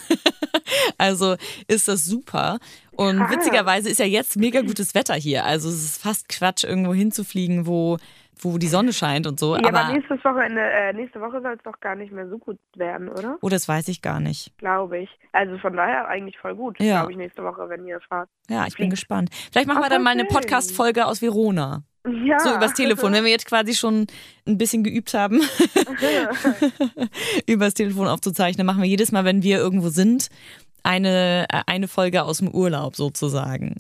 also 0.98 1.36
ist 1.68 1.88
das 1.88 2.06
super. 2.06 2.60
Und 2.92 3.20
witzigerweise 3.30 3.90
ist 3.90 4.00
ja 4.00 4.06
jetzt 4.06 4.38
mega 4.38 4.62
gutes 4.62 4.94
Wetter 4.96 5.16
hier. 5.16 5.46
Also 5.46 5.70
es 5.70 5.84
ist 5.84 6.02
fast 6.02 6.30
Quatsch, 6.30 6.64
irgendwo 6.64 6.94
hinzufliegen, 6.94 7.66
wo, 7.66 7.98
wo 8.40 8.58
die 8.58 8.68
Sonne 8.68 8.94
scheint 8.94 9.28
und 9.28 9.40
so. 9.40 9.56
Ja, 9.56 9.68
aber, 9.68 9.82
aber, 9.82 9.94
nächstes 9.94 10.24
Wochenende, 10.24 10.62
äh, 10.62 10.94
nächste 10.94 11.22
Woche 11.22 11.42
soll 11.42 11.54
es 11.54 11.64
doch 11.64 11.80
gar 11.80 11.96
nicht 11.96 12.12
mehr 12.12 12.28
so 12.28 12.38
gut 12.38 12.60
werden, 12.76 13.10
oder? 13.10 13.38
oh, 13.42 13.50
das 13.50 13.68
weiß 13.68 13.88
ich 13.88 14.02
gar 14.02 14.20
nicht. 14.20 14.52
Glaube 14.58 15.00
ich. 15.00 15.10
Also 15.32 15.58
von 15.58 15.76
daher 15.76 16.08
eigentlich 16.08 16.38
voll 16.38 16.56
gut, 16.56 16.80
Ja. 16.80 17.00
glaube 17.02 17.12
ich, 17.12 17.18
nächste 17.18 17.44
Woche, 17.44 17.70
wenn 17.70 17.86
ihr 17.86 18.00
fahrt. 18.02 18.30
Ja, 18.50 18.66
ich 18.68 18.76
bin 18.76 18.90
gespannt. 18.90 19.30
Vielleicht 19.52 19.68
machen 19.68 19.80
Ach, 19.82 19.86
wir 19.86 19.90
dann 19.90 20.04
mal 20.04 20.12
eine. 20.12 20.26
Podcast-Folge 20.26 21.06
aus 21.06 21.22
Verona. 21.22 21.84
Ja. 22.06 22.38
So 22.40 22.54
übers 22.54 22.74
Telefon, 22.74 23.14
wenn 23.14 23.24
wir 23.24 23.32
jetzt 23.32 23.46
quasi 23.46 23.74
schon 23.74 24.08
ein 24.46 24.58
bisschen 24.58 24.84
geübt 24.84 25.14
haben, 25.14 25.40
übers 27.48 27.74
Telefon 27.74 28.08
aufzuzeichnen, 28.08 28.66
machen 28.66 28.82
wir 28.82 28.90
jedes 28.90 29.12
Mal, 29.12 29.24
wenn 29.26 29.42
wir 29.42 29.58
irgendwo 29.58 29.88
sind, 29.90 30.28
eine, 30.84 31.46
äh, 31.50 31.62
eine 31.66 31.88
Folge 31.88 32.24
aus 32.24 32.40
dem 32.40 32.50
Urlaub 32.50 32.96
sozusagen. 32.96 33.76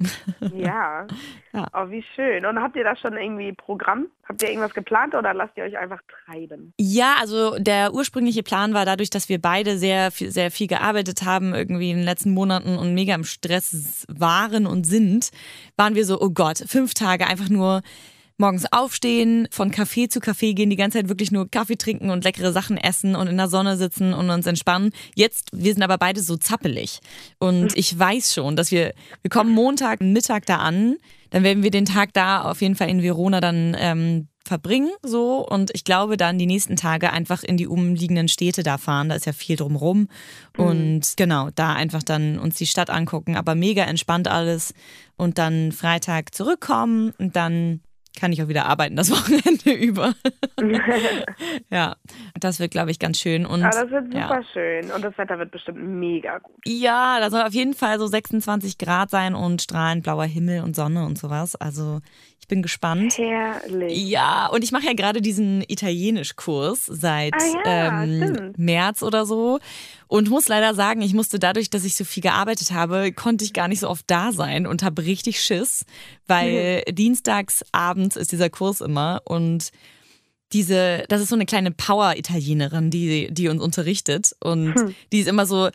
ja. 0.56 1.08
Ja. 1.56 1.68
Oh, 1.72 1.92
wie 1.92 2.04
schön. 2.16 2.48
Und 2.48 2.60
habt 2.60 2.76
ihr 2.76 2.84
da 2.84 2.96
schon 2.96 3.16
irgendwie 3.16 3.54
Programm? 3.54 4.08
Habt 4.28 4.42
ihr 4.42 4.50
irgendwas 4.50 4.74
geplant 4.74 5.14
oder 5.14 5.36
lasst 5.36 5.56
ihr 5.56 5.66
euch 5.66 5.78
einfach 5.78 6.00
treiben? 6.26 6.74
Ja, 6.80 7.18
also 7.22 7.60
der 7.60 7.94
ursprüngliche 7.94 8.42
Plan 8.42 8.74
war 8.74 8.86
dadurch, 8.86 9.12
dass 9.12 9.30
wir 9.30 9.40
beide 9.40 9.78
sehr 9.78 10.10
sehr 10.10 10.50
viel 10.50 10.66
gearbeitet 10.66 11.22
haben, 11.22 11.54
irgendwie 11.54 11.92
in 11.92 11.98
den 11.98 12.06
letzten 12.06 12.32
Monaten 12.32 12.80
und 12.80 12.96
mega 12.96 13.14
im 13.14 13.24
Stress 13.24 14.08
waren 14.10 14.66
und 14.66 14.86
sind, 14.86 15.30
waren 15.78 15.94
wir 15.94 16.06
so, 16.06 16.20
oh 16.20 16.32
Gott, 16.32 16.58
fünf 16.58 16.96
Tage 16.96 17.28
einfach 17.28 17.50
nur 17.50 17.84
morgens 18.44 18.66
aufstehen, 18.74 19.48
von 19.52 19.72
Café 19.72 20.10
zu 20.10 20.20
Café 20.20 20.54
gehen, 20.54 20.70
die 20.70 20.76
ganze 20.76 20.98
Zeit 20.98 21.08
wirklich 21.08 21.32
nur 21.32 21.50
Kaffee 21.50 21.78
trinken 21.78 22.10
und 22.10 22.26
leckere 22.26 22.52
Sachen 22.52 22.76
essen 22.76 23.16
und 23.16 23.28
in 23.28 23.38
der 23.38 23.48
Sonne 23.48 23.78
sitzen 23.78 24.14
und 24.14 24.30
uns 24.30 24.46
entspannen. 24.46 24.92
Jetzt, 25.16 25.48
wir 25.54 25.74
sind 25.74 25.82
aber 25.82 25.98
beide 25.98 26.22
so 26.22 26.36
zappelig. 26.36 27.00
Und 27.40 27.78
ich 27.78 27.98
weiß 27.98 28.34
schon, 28.34 28.58
dass 28.58 28.70
wir, 28.70 28.94
wir 29.22 29.30
kommen 29.30 29.52
Montag 29.52 30.02
Mittag 30.02 30.46
da 30.46 30.58
an, 30.58 30.98
dann 31.30 31.44
werden 31.44 31.64
wir 31.64 31.72
den 31.72 31.86
Tag 31.86 32.12
da 32.12 32.42
auf 32.42 32.62
jeden 32.62 32.76
Fall 32.76 32.90
in 32.90 33.02
Verona 33.02 33.40
dann 33.40 33.78
ähm, 33.80 34.28
verbringen, 34.46 34.92
so. 35.04 35.48
Und 35.48 35.72
ich 35.74 35.86
glaube 35.86 36.18
dann 36.18 36.38
die 36.38 36.46
nächsten 36.46 36.76
Tage 36.76 37.14
einfach 37.14 37.44
in 37.44 37.56
die 37.56 37.68
umliegenden 37.68 38.28
Städte 38.28 38.62
da 38.62 38.78
fahren. 38.78 39.08
Da 39.08 39.16
ist 39.16 39.26
ja 39.26 39.32
viel 39.32 39.56
drumrum. 39.56 40.10
Und 40.58 41.14
genau, 41.16 41.50
da 41.56 41.72
einfach 41.72 42.04
dann 42.04 42.40
uns 42.40 42.56
die 42.56 42.68
Stadt 42.68 42.90
angucken. 42.90 43.38
Aber 43.38 43.56
mega 43.56 43.86
entspannt 43.86 44.28
alles. 44.28 44.74
Und 45.16 45.38
dann 45.38 45.72
Freitag 45.72 46.36
zurückkommen 46.36 47.14
und 47.18 47.38
dann 47.38 47.80
kann 48.20 48.32
ich 48.32 48.42
auch 48.44 48.48
wieder 48.48 48.66
arbeiten 48.66 48.96
das 48.96 49.12
Wochenende 49.12 49.72
über. 49.72 50.14
ja, 51.70 51.96
das 52.40 52.60
wird, 52.60 52.72
glaube 52.72 52.92
ich, 52.92 53.00
ganz 53.00 53.20
schön. 53.20 53.46
Und 53.46 53.64
Aber 53.64 53.82
das 53.82 53.92
wird 53.92 54.06
super 54.06 54.18
ja. 54.40 54.44
schön. 54.54 54.92
Und 54.92 55.04
das 55.04 55.18
Wetter 55.18 55.40
wird 55.40 55.52
bestimmt 55.52 55.80
mega 55.80 56.40
gut. 56.40 56.56
ja, 56.66 57.20
da 57.20 57.30
soll 57.30 57.42
auf 57.42 57.54
jeden 57.54 57.74
Fall 57.74 58.00
so 58.00 58.08
26 58.08 58.78
Grad 58.78 59.10
sein 59.10 59.36
und 59.36 59.62
strahlend 59.62 60.04
blauer 60.04 60.26
Himmel 60.26 60.62
und 60.64 60.76
Sonne 60.76 61.06
und 61.06 61.18
sowas. 61.18 61.56
Also 61.56 62.00
ich 62.40 62.48
bin 62.48 62.62
gespannt. 62.62 63.18
Herrlich. 63.18 64.10
Ja, 64.10 64.48
und 64.48 64.64
ich 64.64 64.72
mache 64.74 64.86
ja 64.86 64.94
gerade 64.94 65.22
diesen 65.22 65.64
Italienischkurs 65.68 66.86
seit 66.88 67.34
Ah 67.36 67.62
ja, 67.66 68.04
ähm. 68.04 68.54
März 68.58 69.02
oder 69.02 69.26
so. 69.26 69.60
Und 70.14 70.30
muss 70.30 70.48
leider 70.48 70.76
sagen, 70.76 71.02
ich 71.02 71.16
musste 71.16 71.40
dadurch, 71.40 71.72
dass 71.72 71.84
ich 71.84 71.96
so 71.96 72.04
viel 72.04 72.22
gearbeitet 72.22 72.70
habe, 72.70 73.12
konnte 73.14 73.44
ich 73.44 73.52
gar 73.52 73.68
nicht 73.68 73.80
so 73.80 73.90
oft 73.90 74.06
da 74.06 74.32
sein 74.32 74.68
und 74.68 74.84
habe 74.84 75.06
richtig 75.06 75.42
Schiss, 75.42 75.86
weil 76.28 76.84
dienstags 76.92 77.66
abends 77.72 78.16
ist 78.16 78.32
dieser 78.32 78.52
Kurs 78.52 78.82
immer 78.82 79.24
und 79.26 79.72
diese, 80.52 81.04
das 81.10 81.20
ist 81.20 81.30
so 81.30 81.36
eine 81.36 81.48
kleine 81.48 81.72
Power-Italienerin, 81.72 82.92
die, 82.92 83.34
die 83.34 83.48
uns 83.48 83.60
unterrichtet. 83.60 84.36
Und 84.40 84.76
Hm. 84.76 84.94
die 85.12 85.18
ist 85.18 85.28
immer 85.28 85.48
so, 85.48 85.70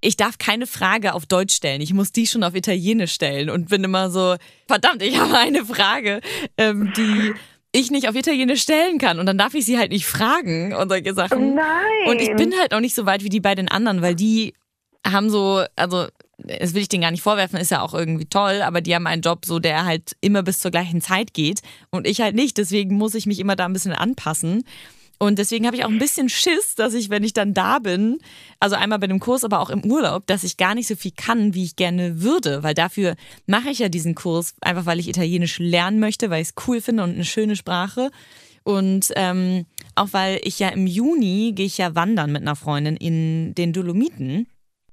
ich 0.00 0.16
darf 0.16 0.38
keine 0.38 0.66
Frage 0.66 1.14
auf 1.14 1.26
Deutsch 1.26 1.54
stellen. 1.54 1.80
Ich 1.80 1.94
muss 1.94 2.10
die 2.10 2.26
schon 2.26 2.42
auf 2.42 2.56
Italienisch 2.56 3.12
stellen 3.12 3.48
und 3.48 3.68
bin 3.68 3.84
immer 3.84 4.10
so, 4.10 4.34
verdammt, 4.66 5.04
ich 5.04 5.20
habe 5.20 5.38
eine 5.38 5.64
Frage, 5.64 6.20
ähm, 6.58 6.92
die 6.96 7.32
ich 7.74 7.90
nicht 7.90 8.08
auf 8.08 8.14
Italienisch 8.14 8.62
stellen 8.62 8.98
kann. 8.98 9.18
Und 9.18 9.26
dann 9.26 9.36
darf 9.36 9.54
ich 9.54 9.66
sie 9.66 9.78
halt 9.78 9.90
nicht 9.90 10.06
fragen 10.06 10.72
und 10.74 10.88
solche 10.88 11.12
Sachen. 11.12 11.56
Nein. 11.56 12.08
Und 12.08 12.20
ich 12.20 12.34
bin 12.36 12.54
halt 12.58 12.72
auch 12.72 12.80
nicht 12.80 12.94
so 12.94 13.04
weit 13.04 13.24
wie 13.24 13.28
die 13.28 13.40
beiden 13.40 13.68
anderen, 13.68 14.00
weil 14.00 14.14
die 14.14 14.54
haben 15.06 15.28
so, 15.28 15.64
also 15.74 16.06
das 16.38 16.72
will 16.72 16.82
ich 16.82 16.88
denen 16.88 17.02
gar 17.02 17.10
nicht 17.10 17.22
vorwerfen, 17.22 17.58
ist 17.58 17.70
ja 17.70 17.82
auch 17.82 17.92
irgendwie 17.92 18.26
toll, 18.26 18.62
aber 18.62 18.80
die 18.80 18.94
haben 18.94 19.06
einen 19.06 19.22
Job 19.22 19.44
so, 19.44 19.58
der 19.58 19.84
halt 19.84 20.16
immer 20.20 20.42
bis 20.42 20.60
zur 20.60 20.70
gleichen 20.70 21.00
Zeit 21.00 21.34
geht 21.34 21.60
und 21.90 22.06
ich 22.06 22.20
halt 22.20 22.36
nicht. 22.36 22.58
Deswegen 22.58 22.96
muss 22.96 23.14
ich 23.14 23.26
mich 23.26 23.40
immer 23.40 23.56
da 23.56 23.66
ein 23.66 23.72
bisschen 23.72 23.92
anpassen. 23.92 24.64
Und 25.18 25.38
deswegen 25.38 25.66
habe 25.66 25.76
ich 25.76 25.84
auch 25.84 25.90
ein 25.90 25.98
bisschen 25.98 26.28
Schiss, 26.28 26.74
dass 26.74 26.94
ich, 26.94 27.08
wenn 27.08 27.24
ich 27.24 27.32
dann 27.32 27.54
da 27.54 27.78
bin, 27.78 28.18
also 28.60 28.76
einmal 28.76 28.98
bei 28.98 29.06
dem 29.06 29.20
Kurs, 29.20 29.44
aber 29.44 29.60
auch 29.60 29.70
im 29.70 29.84
Urlaub, 29.84 30.26
dass 30.26 30.44
ich 30.44 30.56
gar 30.56 30.74
nicht 30.74 30.86
so 30.86 30.96
viel 30.96 31.12
kann, 31.16 31.54
wie 31.54 31.64
ich 31.64 31.76
gerne 31.76 32.22
würde. 32.22 32.62
Weil 32.62 32.74
dafür 32.74 33.14
mache 33.46 33.70
ich 33.70 33.78
ja 33.78 33.88
diesen 33.88 34.14
Kurs, 34.14 34.54
einfach 34.60 34.86
weil 34.86 34.98
ich 34.98 35.08
Italienisch 35.08 35.58
lernen 35.58 36.00
möchte, 36.00 36.30
weil 36.30 36.42
ich 36.42 36.48
es 36.48 36.54
cool 36.66 36.80
finde 36.80 37.04
und 37.04 37.14
eine 37.14 37.24
schöne 37.24 37.56
Sprache. 37.56 38.10
Und 38.64 39.12
ähm, 39.16 39.66
auch 39.94 40.08
weil 40.12 40.40
ich 40.42 40.58
ja 40.58 40.68
im 40.68 40.86
Juni 40.86 41.52
gehe 41.54 41.66
ich 41.66 41.78
ja 41.78 41.94
wandern 41.94 42.32
mit 42.32 42.42
einer 42.42 42.56
Freundin 42.56 42.96
in 42.96 43.54
den 43.54 43.72
Dolomiten. 43.72 44.48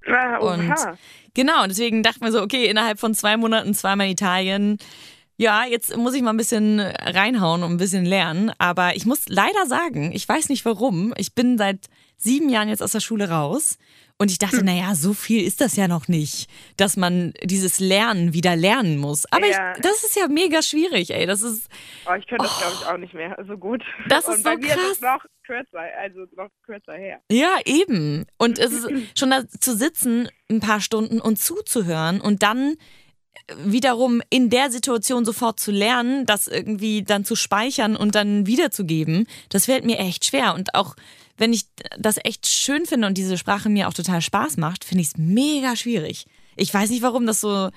Ah, 0.08 0.38
Und 0.38 0.74
genau, 1.34 1.66
deswegen 1.68 2.04
dachten 2.04 2.22
wir 2.22 2.32
so, 2.32 2.42
okay, 2.42 2.66
innerhalb 2.66 3.00
von 3.00 3.14
zwei 3.14 3.38
Monaten 3.38 3.74
zweimal 3.74 4.10
Italien. 4.10 4.78
Ja, 5.42 5.66
jetzt 5.66 5.98
muss 5.98 6.14
ich 6.14 6.22
mal 6.22 6.30
ein 6.30 6.38
bisschen 6.38 6.80
reinhauen 6.80 7.64
und 7.64 7.72
ein 7.72 7.78
bisschen 7.78 8.06
lernen. 8.06 8.52
Aber 8.60 8.96
ich 8.96 9.08
muss 9.08 9.28
leider 9.28 9.66
sagen, 9.66 10.12
ich 10.14 10.30
weiß 10.30 10.50
nicht 10.50 10.64
warum. 10.66 11.16
Ich 11.18 11.34
bin 11.34 11.58
seit 11.58 11.88
sieben 12.16 12.48
Jahren 12.50 12.70
jetzt 12.70 12.84
aus 12.84 12.92
der 12.92 13.00
Schule 13.00 13.28
raus. 13.28 13.80
Und 14.20 14.30
ich 14.30 14.38
dachte, 14.38 14.64
naja, 14.64 14.94
so 14.94 15.16
viel 15.16 15.44
ist 15.44 15.60
das 15.60 15.76
ja 15.76 15.88
noch 15.88 16.08
nicht, 16.08 16.48
dass 16.78 16.96
man 16.96 17.34
dieses 17.44 17.80
Lernen 17.80 18.36
wieder 18.36 18.56
lernen 18.56 19.00
muss. 19.00 19.26
Aber 19.32 19.48
ja. 19.48 19.74
ich, 19.74 19.82
das 19.82 20.04
ist 20.04 20.16
ja 20.16 20.28
mega 20.28 20.62
schwierig, 20.62 21.10
ey. 21.10 21.26
Das 21.26 21.42
ist. 21.42 21.72
Oh, 22.08 22.14
ich 22.14 22.28
könnte 22.28 22.46
das, 22.46 22.60
glaube 22.60 22.76
ich, 22.80 22.86
auch 22.86 22.98
nicht 22.98 23.16
mehr 23.16 23.36
so 23.48 23.58
gut. 23.58 23.82
Das 24.10 24.28
ist 24.28 24.46
Und 24.46 24.62
so 24.62 24.68
krass. 24.68 24.92
Ist 24.92 25.02
noch 25.02 25.26
kürzer, 25.44 25.80
also 26.00 26.20
noch 26.36 26.50
kürzer 26.64 26.94
her. 26.94 27.20
Ja, 27.32 27.58
eben. 27.66 28.28
Und 28.38 28.60
es 28.60 28.72
ist 28.84 29.18
schon 29.18 29.32
da 29.32 29.48
zu 29.48 29.76
sitzen, 29.76 30.30
ein 30.52 30.60
paar 30.60 30.82
Stunden 30.82 31.20
und 31.20 31.40
zuzuhören 31.40 32.22
und 32.22 32.44
dann 32.44 32.76
wiederum 33.64 34.22
in 34.30 34.50
der 34.50 34.72
Situation 34.72 35.26
sofort 35.26 35.60
zu 35.60 35.72
lernen, 35.72 36.26
das 36.26 36.48
irgendwie 36.48 37.04
dann 37.04 37.26
zu 37.26 37.36
speichern 37.36 37.96
und 37.96 38.16
dann 38.16 38.46
wiederzugeben, 38.46 39.28
das 39.50 39.66
fällt 39.66 39.86
mir 39.86 40.00
echt 40.00 40.26
schwer. 40.26 40.54
Und 40.54 40.76
auch 40.76 40.96
wenn 41.38 41.54
ich 41.54 41.64
das 41.98 42.18
echt 42.24 42.48
schön 42.48 42.86
finde 42.86 43.08
und 43.08 43.18
diese 43.18 43.38
Sprache 43.38 43.70
mir 43.70 43.88
auch 43.88 43.94
total 43.94 44.22
Spaß 44.22 44.58
macht, 44.58 44.84
finde 44.84 45.02
ich 45.02 45.08
es 45.08 45.18
mega 45.18 45.76
schwierig. 45.76 46.26
Ich 46.56 46.74
weiß 46.74 46.90
nicht, 46.90 47.02
warum 47.02 47.26
das 47.26 47.42
so, 47.42 47.70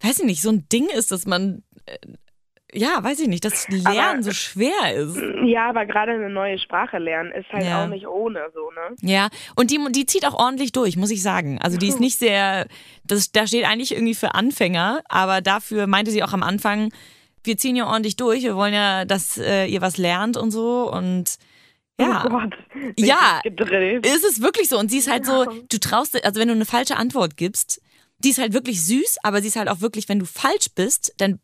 weiß 0.00 0.20
ich 0.20 0.24
nicht, 0.24 0.42
so 0.42 0.50
ein 0.50 0.68
Ding 0.70 0.88
ist, 0.88 1.10
dass 1.10 1.26
man 1.26 1.62
äh, 1.86 1.98
ja, 2.74 3.02
weiß 3.02 3.20
ich 3.20 3.28
nicht, 3.28 3.44
dass 3.44 3.68
Lernen 3.68 3.98
aber, 3.98 4.22
so 4.22 4.32
schwer 4.32 4.94
ist. 4.94 5.16
Ja, 5.44 5.68
aber 5.68 5.84
gerade 5.84 6.12
eine 6.12 6.30
neue 6.30 6.58
Sprache 6.58 6.98
lernen 6.98 7.32
ist 7.32 7.48
halt 7.52 7.64
ja. 7.64 7.84
auch 7.84 7.88
nicht 7.88 8.06
ohne 8.06 8.50
so, 8.54 8.70
ne? 8.70 8.96
Ja, 9.02 9.28
und 9.56 9.70
die, 9.70 9.78
die 9.90 10.06
zieht 10.06 10.26
auch 10.26 10.34
ordentlich 10.34 10.72
durch, 10.72 10.96
muss 10.96 11.10
ich 11.10 11.22
sagen. 11.22 11.58
Also 11.60 11.76
die 11.76 11.88
ist 11.88 12.00
nicht 12.00 12.18
sehr, 12.18 12.66
das, 13.04 13.30
da 13.32 13.46
steht 13.46 13.66
eigentlich 13.66 13.92
irgendwie 13.92 14.14
für 14.14 14.34
Anfänger, 14.34 15.02
aber 15.08 15.40
dafür 15.40 15.86
meinte 15.86 16.10
sie 16.10 16.22
auch 16.22 16.32
am 16.32 16.42
Anfang, 16.42 16.92
wir 17.44 17.56
ziehen 17.56 17.76
ja 17.76 17.86
ordentlich 17.86 18.16
durch, 18.16 18.42
wir 18.42 18.56
wollen 18.56 18.74
ja, 18.74 19.04
dass 19.04 19.36
äh, 19.36 19.66
ihr 19.66 19.80
was 19.80 19.98
lernt 19.98 20.36
und 20.36 20.50
so 20.50 20.90
und 20.90 21.36
ja. 22.00 22.24
Oh 22.26 22.30
Gott, 22.30 22.54
ja, 22.98 23.40
ist 23.44 24.24
es 24.24 24.40
wirklich 24.40 24.68
so. 24.68 24.78
Und 24.78 24.90
sie 24.90 24.98
ist 24.98 25.10
halt 25.10 25.26
so, 25.26 25.44
du 25.44 25.78
traust, 25.78 26.24
also 26.24 26.40
wenn 26.40 26.48
du 26.48 26.54
eine 26.54 26.64
falsche 26.64 26.96
Antwort 26.96 27.36
gibst, 27.36 27.80
die 28.18 28.30
ist 28.30 28.38
halt 28.38 28.54
wirklich 28.54 28.82
süß, 28.84 29.18
aber 29.22 29.42
sie 29.42 29.48
ist 29.48 29.56
halt 29.56 29.68
auch 29.68 29.80
wirklich, 29.80 30.08
wenn 30.08 30.18
du 30.18 30.24
falsch 30.26 30.68
bist, 30.74 31.14
dann 31.18 31.38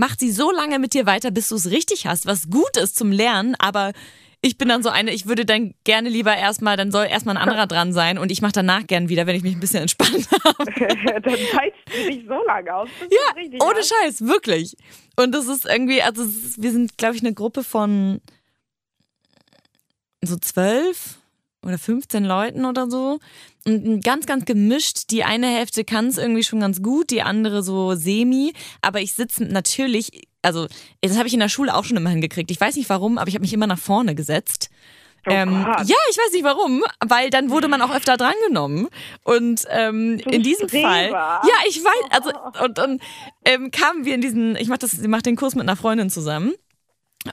macht 0.00 0.18
sie 0.18 0.32
so 0.32 0.50
lange 0.50 0.78
mit 0.78 0.94
dir 0.94 1.04
weiter, 1.04 1.30
bis 1.30 1.50
du 1.50 1.56
es 1.56 1.70
richtig 1.70 2.06
hast, 2.06 2.26
was 2.26 2.48
gut 2.48 2.76
ist 2.78 2.96
zum 2.96 3.12
Lernen, 3.12 3.54
aber 3.58 3.92
ich 4.40 4.56
bin 4.56 4.70
dann 4.70 4.82
so 4.82 4.88
eine, 4.88 5.12
ich 5.12 5.26
würde 5.26 5.44
dann 5.44 5.74
gerne 5.84 6.08
lieber 6.08 6.34
erstmal, 6.34 6.78
dann 6.78 6.90
soll 6.90 7.06
erstmal 7.06 7.36
ein 7.36 7.42
anderer 7.42 7.66
dran 7.68 7.92
sein 7.92 8.16
und 8.16 8.32
ich 8.32 8.40
mache 8.40 8.52
danach 8.52 8.86
gern 8.86 9.10
wieder, 9.10 9.26
wenn 9.26 9.36
ich 9.36 9.42
mich 9.42 9.54
ein 9.54 9.60
bisschen 9.60 9.82
entspannt 9.82 10.26
habe. 10.44 10.64
dann 11.22 11.34
zeigt 11.52 11.76
du 11.86 12.10
dich 12.10 12.24
so 12.26 12.42
lange 12.46 12.74
aus. 12.74 12.88
Ja, 13.10 13.42
ohne 13.62 13.78
heißt. 13.78 13.92
Scheiß, 13.92 14.20
wirklich. 14.22 14.76
Und 15.16 15.32
das 15.32 15.46
ist 15.46 15.66
irgendwie, 15.66 16.00
also 16.00 16.24
ist, 16.24 16.62
wir 16.62 16.72
sind, 16.72 16.96
glaube 16.96 17.16
ich, 17.16 17.22
eine 17.22 17.34
Gruppe 17.34 17.62
von 17.62 18.22
so 20.22 20.38
zwölf 20.38 21.18
oder 21.62 21.76
15 21.76 22.24
Leuten 22.24 22.64
oder 22.64 22.88
so. 22.88 23.20
Und 23.66 24.02
ganz, 24.02 24.26
ganz 24.26 24.44
gemischt. 24.44 25.10
Die 25.10 25.24
eine 25.24 25.46
Hälfte 25.46 25.84
kann 25.84 26.06
es 26.06 26.18
irgendwie 26.18 26.44
schon 26.44 26.60
ganz 26.60 26.82
gut, 26.82 27.10
die 27.10 27.22
andere 27.22 27.62
so 27.62 27.94
semi. 27.94 28.52
Aber 28.80 29.00
ich 29.00 29.12
sitze 29.12 29.44
natürlich, 29.44 30.28
also 30.42 30.66
das 31.02 31.18
habe 31.18 31.28
ich 31.28 31.34
in 31.34 31.40
der 31.40 31.48
Schule 31.48 31.74
auch 31.74 31.84
schon 31.84 31.96
immer 31.96 32.10
hingekriegt. 32.10 32.50
Ich 32.50 32.60
weiß 32.60 32.76
nicht 32.76 32.88
warum, 32.88 33.18
aber 33.18 33.28
ich 33.28 33.34
habe 33.34 33.42
mich 33.42 33.52
immer 33.52 33.66
nach 33.66 33.78
vorne 33.78 34.14
gesetzt. 34.14 34.70
Oh 35.26 35.30
ähm, 35.30 35.52
ja, 35.52 35.96
ich 36.10 36.16
weiß 36.16 36.32
nicht 36.32 36.44
warum, 36.44 36.82
weil 37.06 37.28
dann 37.28 37.50
wurde 37.50 37.68
man 37.68 37.82
auch 37.82 37.94
öfter 37.94 38.16
drangenommen. 38.16 38.88
Und 39.22 39.64
ähm, 39.68 40.18
in 40.30 40.42
diesem 40.42 40.68
Streber. 40.68 40.88
Fall, 40.88 41.10
ja, 41.10 41.54
ich 41.68 41.84
weiß, 41.84 42.10
also 42.10 42.30
und, 42.64 42.78
und 42.78 43.02
ähm, 43.44 43.70
kamen 43.70 44.06
wir 44.06 44.14
in 44.14 44.22
diesen, 44.22 44.56
ich 44.56 44.68
mache 44.68 44.78
das, 44.78 44.94
ich 44.94 45.08
mache 45.08 45.22
den 45.22 45.36
Kurs 45.36 45.54
mit 45.54 45.62
einer 45.62 45.76
Freundin 45.76 46.08
zusammen. 46.08 46.54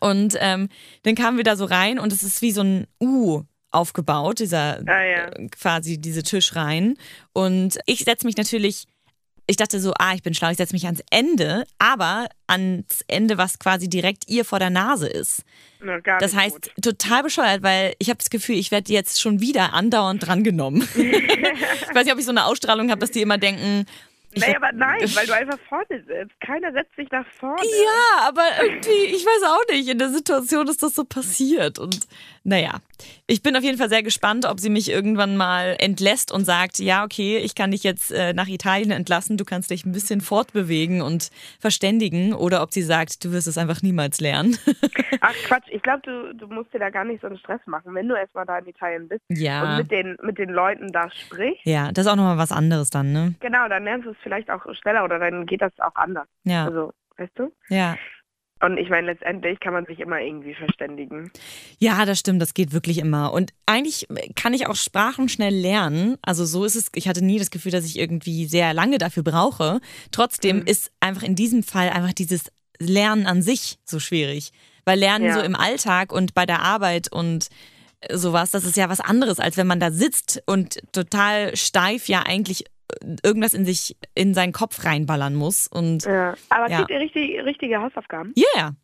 Und 0.02 0.36
ähm, 0.42 0.68
dann 1.04 1.16
kamen 1.16 1.38
wir 1.38 1.46
da 1.46 1.56
so 1.56 1.64
rein 1.64 1.98
und 1.98 2.12
es 2.12 2.24
ist 2.24 2.42
wie 2.42 2.52
so 2.52 2.62
ein 2.62 2.88
U 3.00 3.44
aufgebaut, 3.78 4.40
dieser 4.40 4.80
ah, 4.86 5.04
ja. 5.04 5.28
Äh, 5.28 5.48
quasi 5.50 6.00
diese 6.00 6.24
Tischreihen. 6.24 6.98
Und 7.34 7.78
ich 7.86 8.00
setze 8.00 8.26
mich 8.26 8.38
natürlich, 8.38 8.86
ich 9.48 9.56
dachte 9.56 9.80
so, 9.80 9.94
ah, 9.98 10.14
ich 10.14 10.24
bin 10.24 10.34
schlau, 10.34 10.50
ich 10.50 10.58
setze 10.58 10.74
mich 10.74 10.86
ans 10.86 11.02
Ende, 11.10 11.66
aber 11.80 12.28
ans 12.48 13.04
Ende, 13.08 13.38
was 13.38 13.60
quasi 13.60 13.88
direkt 13.88 14.28
ihr 14.28 14.44
vor 14.44 14.60
der 14.60 14.70
Nase 14.70 15.08
ist. 15.08 15.44
Na, 15.80 16.00
das 16.20 16.36
heißt, 16.36 16.74
gut. 16.76 16.84
total 16.84 17.24
bescheuert, 17.24 17.64
weil 17.64 17.94
ich 18.00 18.10
habe 18.10 18.18
das 18.18 18.30
Gefühl, 18.30 18.56
ich 18.56 18.72
werde 18.72 18.92
jetzt 18.92 19.22
schon 19.22 19.40
wieder 19.40 19.74
andauernd 19.74 20.26
drangenommen. 20.26 20.82
ich 20.96 21.96
weiß 21.96 22.06
nicht, 22.06 22.14
ob 22.14 22.20
ich 22.20 22.26
so 22.26 22.32
eine 22.32 22.46
Ausstrahlung 22.46 22.90
habe, 22.90 23.00
dass 23.00 23.12
die 23.12 23.22
immer 23.22 23.38
denken, 23.38 23.86
Nee, 24.40 24.56
aber 24.56 24.72
nein, 24.74 25.00
weil 25.16 25.26
du 25.26 25.36
einfach 25.36 25.60
vorne 25.68 25.86
sitzt. 25.90 26.40
Keiner 26.42 26.72
setzt 26.72 26.96
sich 26.96 27.10
nach 27.12 27.26
vorne. 27.40 27.62
Ja, 27.64 28.28
aber 28.28 28.44
irgendwie, 28.62 29.16
ich 29.16 29.26
weiß 29.26 29.44
auch 29.44 29.74
nicht, 29.74 29.88
in 29.88 29.98
der 29.98 30.10
Situation 30.10 30.68
ist 30.68 30.84
das 30.84 30.96
so 30.96 31.04
passiert. 31.06 31.80
Und 31.80 32.08
naja, 32.48 32.76
ich 33.28 33.44
bin 33.44 33.58
auf 33.58 33.64
jeden 33.64 33.78
Fall 33.78 33.90
sehr 33.90 34.04
gespannt, 34.04 34.46
ob 34.46 34.62
sie 34.62 34.70
mich 34.70 34.90
irgendwann 34.90 35.36
mal 35.36 35.76
entlässt 35.80 36.32
und 36.32 36.46
sagt, 36.46 36.80
ja, 36.80 37.04
okay, 37.04 37.40
ich 37.40 37.56
kann 37.56 37.72
dich 37.72 37.84
jetzt 37.84 38.10
äh, 38.10 38.32
nach 38.32 38.48
Italien 38.48 38.92
entlassen, 38.92 39.36
du 39.36 39.44
kannst 39.44 39.70
dich 39.70 39.86
ein 39.86 39.92
bisschen 39.92 40.22
fortbewegen 40.22 41.02
und 41.02 41.30
verständigen 41.60 42.34
oder 42.34 42.64
ob 42.64 42.72
sie 42.72 42.84
sagt, 42.84 43.26
du 43.26 43.34
wirst 43.34 43.48
es 43.48 43.58
einfach 43.58 43.82
niemals 43.82 44.22
lernen. 44.22 44.58
Ach 45.20 45.34
Quatsch, 45.46 45.68
ich 45.70 45.82
glaube, 45.82 46.04
du, 46.04 46.36
du 46.36 46.48
musst 46.48 46.74
dir 46.74 46.80
da 46.80 46.90
gar 46.90 47.04
nicht 47.04 47.20
so 47.20 47.28
einen 47.28 47.38
Stress 47.38 47.60
machen, 47.66 47.94
wenn 47.94 48.08
du 48.08 48.16
erstmal 48.16 48.46
da 48.46 48.60
in 48.60 48.68
Italien 48.68 49.10
bist 49.10 49.24
ja. 49.28 49.64
und 49.64 49.78
mit 49.80 49.92
den, 49.92 50.16
mit 50.22 50.38
den 50.38 50.50
Leuten 50.50 50.94
da 50.94 51.12
sprichst. 51.12 51.66
Ja, 51.66 51.92
das 51.92 52.06
ist 52.06 52.12
auch 52.12 52.16
nochmal 52.16 52.38
was 52.38 52.54
anderes 52.54 52.90
dann, 52.90 53.12
ne? 53.12 53.36
Genau, 53.42 53.68
dann 53.68 53.84
lernst 53.84 54.08
du 54.08 54.12
es 54.12 54.18
vielleicht 54.24 54.50
auch 54.50 54.62
schneller 54.74 55.04
oder 55.04 55.20
dann 55.20 55.46
geht 55.46 55.62
das 55.62 55.74
auch 55.80 55.96
anders. 55.96 56.28
Ja. 56.46 56.64
Also, 56.64 56.94
weißt 57.18 57.34
du? 57.36 57.52
Ja. 57.68 57.98
Und 58.60 58.78
ich 58.78 58.90
meine, 58.90 59.08
letztendlich 59.08 59.60
kann 59.60 59.74
man 59.74 59.86
sich 59.86 60.00
immer 60.00 60.20
irgendwie 60.20 60.54
verständigen. 60.54 61.32
Ja, 61.80 62.06
das 62.06 62.20
stimmt, 62.20 62.42
das 62.42 62.54
geht 62.54 62.74
wirklich 62.74 62.98
immer. 62.98 63.34
Und 63.34 63.54
eigentlich 63.66 64.08
kann 64.36 64.54
ich 64.54 64.68
auch 64.68 64.76
Sprachen 64.76 65.30
schnell 65.30 65.54
lernen. 65.54 66.18
Also 66.22 66.46
so 66.46 66.66
ist 66.66 66.76
es, 66.76 66.90
ich 66.96 67.08
hatte 67.08 67.24
nie 67.24 67.40
das 67.40 67.52
Gefühl, 67.52 67.72
dass 67.72 67.86
ich 67.86 68.00
irgendwie 68.00 68.46
sehr 68.46 68.74
lange 68.74 68.98
dafür 68.98 69.24
brauche. 69.24 69.80
Trotzdem 70.12 70.58
mhm. 70.58 70.66
ist 70.66 70.92
einfach 71.00 71.24
in 71.24 71.36
diesem 71.36 71.64
Fall 71.64 71.90
einfach 71.90 72.14
dieses 72.14 72.52
Lernen 72.80 73.28
an 73.28 73.42
sich 73.42 73.78
so 73.86 74.00
schwierig. 74.00 74.52
Weil 74.86 75.00
Lernen 75.00 75.26
ja. 75.26 75.34
so 75.34 75.42
im 75.42 75.56
Alltag 75.56 76.12
und 76.12 76.34
bei 76.34 76.46
der 76.46 76.62
Arbeit 76.62 77.12
und 77.12 77.50
sowas, 78.12 78.52
das 78.52 78.64
ist 78.64 78.78
ja 78.78 78.90
was 78.90 79.02
anderes, 79.02 79.40
als 79.40 79.58
wenn 79.58 79.68
man 79.68 79.80
da 79.80 79.92
sitzt 79.92 80.42
und 80.46 80.80
total 80.92 81.56
steif 81.56 82.08
ja 82.08 82.24
eigentlich 82.26 82.66
irgendwas 83.24 83.54
in 83.54 83.66
sich, 83.66 83.98
in 84.16 84.34
seinen 84.34 84.54
Kopf 84.54 84.84
reinballern 84.84 85.36
muss. 85.36 85.68
Und, 85.68 86.06
ja. 86.06 86.36
Aber 86.50 86.70
ja. 86.70 86.78
kriegt 86.78 86.92
ihr 86.92 87.00
richtig, 87.00 87.44
richtige 87.44 87.82
Hausaufgaben? 87.82 88.34
Ja, 88.36 88.46
yeah. 88.56 88.76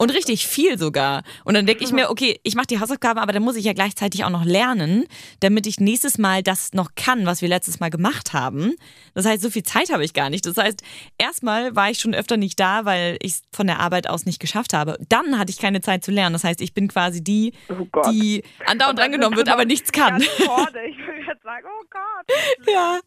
Und 0.00 0.14
richtig 0.14 0.46
viel 0.46 0.78
sogar. 0.78 1.24
Und 1.44 1.52
dann 1.52 1.66
denke 1.66 1.84
ich 1.84 1.92
mir, 1.92 2.08
okay, 2.08 2.40
ich 2.42 2.54
mache 2.54 2.68
die 2.68 2.80
Hausaufgaben, 2.80 3.18
aber 3.20 3.32
dann 3.32 3.42
muss 3.42 3.56
ich 3.56 3.66
ja 3.66 3.74
gleichzeitig 3.74 4.24
auch 4.24 4.30
noch 4.30 4.46
lernen, 4.46 5.04
damit 5.40 5.66
ich 5.66 5.78
nächstes 5.78 6.16
Mal 6.16 6.42
das 6.42 6.72
noch 6.72 6.92
kann, 6.96 7.26
was 7.26 7.42
wir 7.42 7.50
letztes 7.50 7.80
Mal 7.80 7.90
gemacht 7.90 8.32
haben. 8.32 8.76
Das 9.12 9.26
heißt, 9.26 9.42
so 9.42 9.50
viel 9.50 9.62
Zeit 9.62 9.92
habe 9.92 10.02
ich 10.02 10.14
gar 10.14 10.30
nicht. 10.30 10.46
Das 10.46 10.56
heißt, 10.56 10.82
erstmal 11.18 11.76
war 11.76 11.90
ich 11.90 12.00
schon 12.00 12.14
öfter 12.14 12.38
nicht 12.38 12.58
da, 12.58 12.86
weil 12.86 13.18
ich 13.20 13.32
es 13.32 13.42
von 13.52 13.66
der 13.66 13.78
Arbeit 13.80 14.08
aus 14.08 14.24
nicht 14.24 14.40
geschafft 14.40 14.72
habe. 14.72 14.96
Dann 15.10 15.38
hatte 15.38 15.50
ich 15.50 15.58
keine 15.58 15.82
Zeit 15.82 16.02
zu 16.02 16.12
lernen. 16.12 16.32
Das 16.32 16.44
heißt, 16.44 16.62
ich 16.62 16.72
bin 16.72 16.88
quasi 16.88 17.22
die, 17.22 17.52
oh 17.68 18.00
die 18.10 18.42
andauernd 18.64 18.98
drangenommen 18.98 19.36
wird, 19.36 19.50
aber 19.50 19.66
nichts 19.66 19.92
kann. 19.92 20.22
Ich 20.30 20.38
würde 20.38 21.26
jetzt 21.26 21.42
sagen, 21.42 21.66
oh 21.66 21.84
Gott. 21.90 22.66
Ja. 22.66 23.00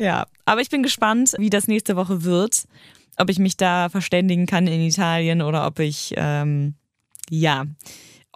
Ja, 0.00 0.26
aber 0.44 0.60
ich 0.60 0.70
bin 0.70 0.82
gespannt, 0.82 1.32
wie 1.38 1.50
das 1.50 1.66
nächste 1.66 1.96
Woche 1.96 2.24
wird 2.24 2.66
ob 3.18 3.30
ich 3.30 3.38
mich 3.38 3.56
da 3.56 3.88
verständigen 3.88 4.46
kann 4.46 4.66
in 4.66 4.80
Italien 4.80 5.42
oder 5.42 5.66
ob 5.66 5.78
ich, 5.78 6.14
ähm, 6.16 6.74
ja, 7.30 7.64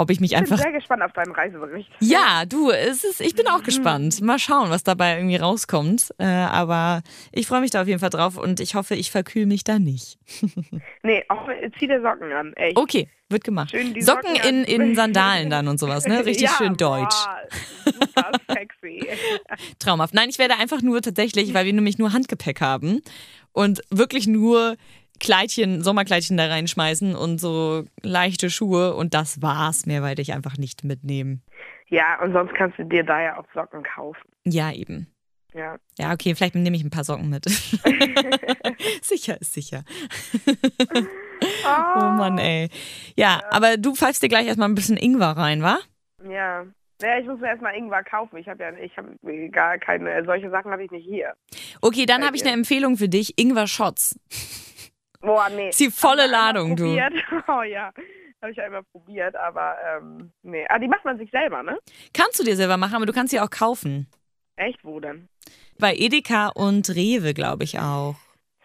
ob 0.01 0.11
ich 0.11 0.21
mich 0.21 0.37
einfach. 0.37 0.57
Ich 0.57 0.63
bin 0.63 0.71
sehr 0.71 0.81
gespannt 0.81 1.03
auf 1.03 1.13
deinen 1.13 1.33
Reisebericht. 1.33 1.91
Ja, 1.99 2.45
du, 2.49 2.71
es 2.71 3.03
ist, 3.03 3.21
ich 3.21 3.35
bin 3.35 3.49
auch 3.49 3.59
mhm. 3.59 3.65
gespannt. 3.65 4.21
Mal 4.23 4.39
schauen, 4.39 4.71
was 4.71 4.85
dabei 4.85 5.17
irgendwie 5.17 5.37
rauskommt. 5.37 6.15
Äh, 6.19 6.25
aber 6.25 7.03
ich 7.33 7.49
freue 7.49 7.61
mich 7.61 7.73
da 7.73 7.83
auf 7.83 7.89
jeden 7.89 7.99
Fall 7.99 8.11
drauf 8.11 8.39
und 8.39 8.61
ich 8.61 8.77
hoffe, 8.77 8.95
ich 8.95 9.11
verkühle 9.11 9.47
mich 9.47 9.65
da 9.65 9.81
nicht. 9.81 10.19
nee, 11.03 11.25
auch, 11.29 11.49
zieh 11.81 11.89
dir 11.89 12.01
Socken 12.01 12.33
an, 12.33 12.53
echt. 12.53 12.79
Okay, 12.79 13.09
wird 13.29 13.43
gemacht. 13.43 13.73
Socken, 13.73 14.01
Socken 14.01 14.37
in, 14.37 14.63
in 14.63 14.95
Sandalen 14.95 15.51
dann 15.51 15.67
und 15.67 15.81
sowas, 15.81 16.07
ne? 16.07 16.19
Richtig 16.25 16.49
ja, 16.49 16.57
schön 16.57 16.77
deutsch. 16.77 17.17
Boah, 17.85 17.93
super 17.93 18.31
sexy. 18.49 19.05
Traumhaft. 19.81 20.15
Nein, 20.15 20.29
ich 20.29 20.39
werde 20.39 20.55
einfach 20.59 20.81
nur 20.81 21.03
tatsächlich, 21.03 21.55
weil 21.55 21.67
wir 21.67 21.73
nämlich 21.73 21.99
nur 21.99 22.13
Handgepäck 22.13 22.61
haben 22.61 23.03
und 23.53 23.83
wirklich 23.91 24.27
nur 24.27 24.77
Kleidchen, 25.21 25.83
Sommerkleidchen 25.83 26.37
da 26.37 26.47
reinschmeißen 26.47 27.17
und 27.17 27.41
so 27.41 27.85
leichte 28.03 28.51
Schuhe 28.51 28.95
und 28.95 29.15
das 29.15 29.43
war's. 29.43 29.87
Mehr 29.87 30.03
werde 30.03 30.23
ich 30.23 30.33
einfach 30.33 30.57
nicht 30.59 30.85
mitnehmen. 30.85 31.43
Ja, 31.89 32.23
und 32.23 32.33
sonst 32.33 32.55
kannst 32.55 32.79
du 32.79 32.85
dir 32.85 33.03
da 33.03 33.21
ja 33.21 33.39
auch 33.39 33.47
Socken 33.55 33.83
kaufen. 33.83 34.29
Ja, 34.45 34.73
eben. 34.73 35.09
Ja. 35.55 35.77
Ja, 35.99 36.13
okay, 36.13 36.35
vielleicht 36.35 36.55
nehme 36.55 36.77
ich 36.77 36.85
ein 36.85 36.91
paar 36.91 37.05
Socken 37.05 37.31
mit. 37.31 37.45
sicher 39.03 39.41
ist 39.41 39.55
sicher. 39.55 39.83
oh. 40.47 41.03
oh 41.65 42.11
Mann, 42.11 42.39
ey. 42.39 42.69
Ja, 43.17 43.41
ja, 43.41 43.43
aber 43.51 43.77
du 43.77 43.95
pfeifst 43.95 44.23
dir 44.23 44.29
gleich 44.29 44.47
erstmal 44.47 44.69
ein 44.69 44.75
bisschen 44.75 44.97
Ingwer 44.97 45.37
rein, 45.37 45.63
wa? 45.63 45.79
Ja. 46.29 46.67
Ja, 47.01 47.19
ich 47.19 47.27
muss 47.27 47.39
mir 47.41 47.47
erstmal 47.49 47.77
Ingwer 47.77 48.03
kaufen. 48.03 48.37
Ich 48.39 48.49
habe 48.49 48.63
ja 48.63 48.73
ich 48.73 48.97
hab 48.97 49.07
gar 49.53 49.79
keine, 49.79 50.25
solche 50.25 50.51
Sachen 50.51 50.73
habe 50.73 50.85
ich 50.85 50.91
nicht 50.91 51.05
hier. 51.05 51.35
Okay, 51.81 52.07
dann 52.07 52.25
habe 52.25 52.37
ich 52.37 52.43
eine 52.45 52.53
Empfehlung 52.53 52.97
für 52.97 53.09
dich: 53.09 53.39
Ingwer-Shots. 53.39 54.19
Boah, 55.21 55.49
nee. 55.51 55.69
Ist 55.71 55.81
die 55.81 55.91
volle 55.91 56.27
Ladung, 56.27 56.77
du. 56.77 56.85
probiert. 56.85 57.13
Oh 57.49 57.63
ja. 57.63 57.93
Habe 58.41 58.53
ich 58.53 58.61
einmal 58.61 58.85
probiert, 58.85 59.35
aber 59.35 59.77
ähm, 59.97 60.31
nee. 60.43 60.65
Ah, 60.69 60.79
die 60.79 60.87
macht 60.87 61.05
man 61.05 61.19
sich 61.19 61.31
selber, 61.31 61.63
ne? 61.63 61.77
Kannst 62.15 62.39
du 62.39 62.45
dir 62.45 62.55
selber 62.57 62.77
machen, 62.77 62.95
aber 62.95 63.07
du 63.07 63.13
kannst 63.13 63.33
sie 63.33 63.41
auch 63.41 63.51
kaufen. 63.51 64.07
Echt, 64.55 64.85
wo 64.85 65.01
denn? 65.01 65.29
Bei 65.79 65.95
Edeka 65.95 66.49
und 66.49 66.89
Rewe, 66.89 67.35
glaube 67.35 67.65
ich 67.65 67.79
auch. 67.81 68.17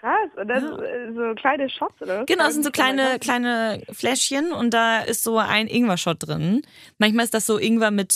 Krass. 0.04 0.30
Und 0.36 0.48
das 0.50 0.62
Ja. 0.62 0.70
ist 0.76 1.16
so 1.16 1.34
kleine 1.36 1.70
Shots, 1.70 2.02
oder? 2.02 2.26
Genau, 2.26 2.44
das 2.44 2.54
sind 2.56 2.64
so 2.64 2.72
kleine, 2.72 3.20
kleine 3.20 3.82
Fläschchen 3.94 4.52
und 4.52 4.74
da 4.74 5.00
ist 5.00 5.24
so 5.24 5.38
ein 5.38 5.68
Ingwer-Shot 5.68 6.18
drin. 6.28 6.62
Manchmal 6.98 7.24
ist 7.24 7.34
das 7.34 7.46
so 7.46 7.58
Ingwer 7.58 7.90
mit 7.90 8.14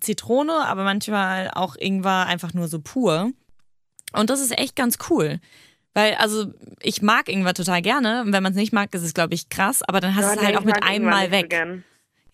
Zitrone, 0.00 0.52
aber 0.66 0.82
manchmal 0.82 1.52
auch 1.54 1.76
Ingwer 1.78 2.26
einfach 2.26 2.54
nur 2.54 2.66
so 2.66 2.80
pur. 2.80 3.30
Und 4.14 4.30
das 4.30 4.40
ist 4.40 4.58
echt 4.58 4.74
ganz 4.74 4.98
cool. 5.10 5.38
Weil, 5.94 6.14
also, 6.16 6.52
ich 6.80 7.02
mag 7.02 7.28
Ingwer 7.28 7.54
total 7.54 7.82
gerne. 7.82 8.22
Und 8.22 8.32
wenn 8.32 8.42
man 8.42 8.52
es 8.52 8.58
nicht 8.58 8.72
mag, 8.72 8.92
ist 8.94 9.02
es, 9.02 9.14
glaube 9.14 9.34
ich, 9.34 9.48
krass. 9.48 9.82
Aber 9.82 10.00
dann 10.00 10.16
hast 10.16 10.22
Ja, 10.24 10.28
du 10.30 10.34
es 10.34 10.40
nee, 10.40 10.46
halt 10.46 10.56
auch 10.56 10.60
ich 10.60 10.66
mit 10.66 10.82
einem 10.82 11.04
Mal 11.04 11.26
so 11.26 11.30
weg. 11.32 11.50
gern. 11.50 11.84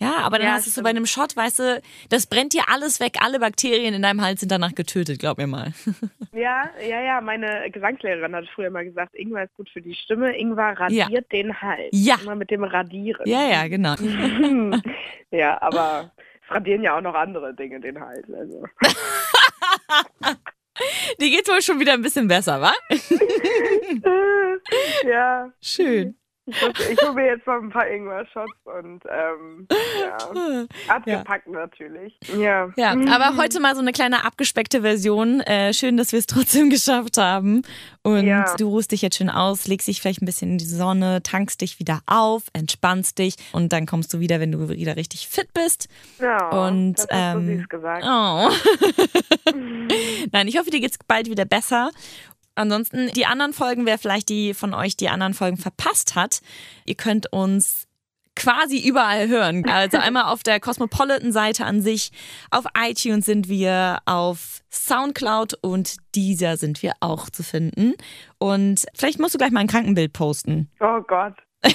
Ja, 0.04 0.18
aber 0.18 0.38
dann 0.38 0.48
Ja, 0.48 0.54
hast 0.54 0.66
du 0.66 0.70
es 0.70 0.74
so 0.74 0.82
bei 0.82 0.90
einem 0.90 1.06
Shot, 1.06 1.36
weißt 1.36 1.58
du, 1.58 1.82
das 2.10 2.26
brennt 2.26 2.52
dir 2.52 2.64
alles 2.68 3.00
weg. 3.00 3.16
Alle 3.20 3.40
Bakterien 3.40 3.94
in 3.94 4.02
deinem 4.02 4.20
Hals 4.20 4.40
sind 4.40 4.52
danach 4.52 4.74
getötet, 4.74 5.18
glaub 5.18 5.38
mir 5.38 5.46
mal. 5.46 5.72
Ja, 6.32 6.68
ja, 6.80 7.00
ja. 7.00 7.20
Meine 7.20 7.70
Gesangslehrerin 7.70 8.34
hat 8.34 8.46
früher 8.56 8.68
mal 8.68 8.84
gesagt, 8.84 9.14
Ingwer 9.14 9.44
ist 9.44 9.54
gut 9.54 9.68
für 9.70 9.80
die 9.80 9.94
Stimme. 9.94 10.36
Ingwer 10.36 10.74
radiert 10.76 11.30
den 11.30 11.60
Hals. 11.62 11.90
Ja. 11.92 12.16
Immer 12.20 12.34
mit 12.34 12.50
dem 12.50 12.64
Radieren. 12.64 13.22
Ja, 13.24 13.46
ja, 13.48 13.68
genau. 13.68 13.94
ja, 15.30 15.62
aber 15.62 16.10
es 16.44 16.50
radieren 16.52 16.82
ja 16.82 16.96
auch 16.96 17.00
noch 17.00 17.14
andere 17.14 17.54
Dinge 17.54 17.78
den 17.80 18.00
Hals. 18.00 18.26
Also. 18.32 18.64
Die 21.20 21.30
geht 21.30 21.48
wohl 21.48 21.62
schon 21.62 21.78
wieder 21.78 21.92
ein 21.92 22.02
bisschen 22.02 22.26
besser, 22.26 22.60
wa? 22.60 22.72
ja. 25.06 25.52
Schön. 25.60 26.16
Ich, 26.46 26.60
hole 27.02 27.14
mir 27.14 27.26
jetzt 27.26 27.46
mal 27.46 27.58
ein 27.58 27.70
paar 27.70 27.88
Ingwer-Shots 27.88 28.52
und 28.64 29.02
ähm, 29.10 29.66
ja. 30.00 30.66
abgepackt 30.94 31.48
natürlich. 31.48 32.18
Ja. 32.36 32.68
Ja, 32.76 32.90
aber 32.92 33.38
heute 33.38 33.60
mal 33.60 33.74
so 33.74 33.80
eine 33.80 33.92
kleine 33.92 34.24
abgespeckte 34.26 34.82
Version. 34.82 35.40
Äh, 35.40 35.72
schön, 35.72 35.96
dass 35.96 36.12
wir 36.12 36.18
es 36.18 36.26
trotzdem 36.26 36.68
geschafft 36.70 37.16
haben. 37.16 37.62
Und 38.02 38.26
Ja. 38.26 38.54
du 38.58 38.68
ruhst 38.68 38.92
dich 38.92 39.00
jetzt 39.00 39.16
schön 39.16 39.30
aus, 39.30 39.66
legst 39.66 39.88
dich 39.88 40.02
vielleicht 40.02 40.20
ein 40.20 40.26
bisschen 40.26 40.50
in 40.52 40.58
die 40.58 40.66
Sonne, 40.66 41.22
tankst 41.22 41.62
dich 41.62 41.78
wieder 41.78 42.00
auf, 42.04 42.42
entspannst 42.52 43.18
dich 43.18 43.36
und 43.52 43.72
dann 43.72 43.86
kommst 43.86 44.12
du 44.12 44.20
wieder, 44.20 44.38
wenn 44.38 44.52
du 44.52 44.68
wieder 44.68 44.96
richtig 44.96 45.28
fit 45.28 45.48
bist. 45.54 45.88
ja 46.18 46.50
Und, 46.66 46.94
das 46.98 47.06
hast 47.10 47.34
du 47.36 47.38
ähm, 47.38 47.58
süß 47.58 47.68
gesagt. 47.70 48.04
Oh. 48.06 48.50
Nein, 50.32 50.48
ich 50.48 50.58
hoffe, 50.58 50.70
dir 50.70 50.80
geht's 50.80 50.98
bald 51.06 51.30
wieder 51.30 51.44
besser. 51.46 51.90
Ansonsten, 52.54 53.08
die 53.08 53.26
anderen 53.26 53.52
Folgen, 53.52 53.86
wer 53.86 53.98
vielleicht 53.98 54.28
die 54.28 54.54
von 54.54 54.74
euch 54.74 54.96
die 54.96 55.08
anderen 55.08 55.34
Folgen 55.34 55.56
verpasst 55.56 56.14
hat, 56.14 56.40
ihr 56.84 56.94
könnt 56.94 57.32
uns 57.32 57.88
quasi 58.36 58.78
überall 58.78 59.28
hören. 59.28 59.68
Also 59.68 59.98
einmal 59.98 60.24
auf 60.24 60.42
der 60.42 60.58
Cosmopolitan-Seite 60.60 61.64
an 61.64 61.80
sich, 61.82 62.10
auf 62.50 62.64
iTunes 62.76 63.26
sind 63.26 63.48
wir, 63.48 63.98
auf 64.06 64.62
Soundcloud 64.70 65.54
und 65.62 65.96
dieser 66.14 66.56
sind 66.56 66.82
wir 66.82 66.94
auch 67.00 67.28
zu 67.30 67.42
finden. 67.42 67.94
Und 68.38 68.86
vielleicht 68.94 69.18
musst 69.20 69.34
du 69.34 69.38
gleich 69.38 69.52
mal 69.52 69.60
ein 69.60 69.68
Krankenbild 69.68 70.12
posten. 70.12 70.70
Oh 70.80 71.00
Gott. 71.06 71.34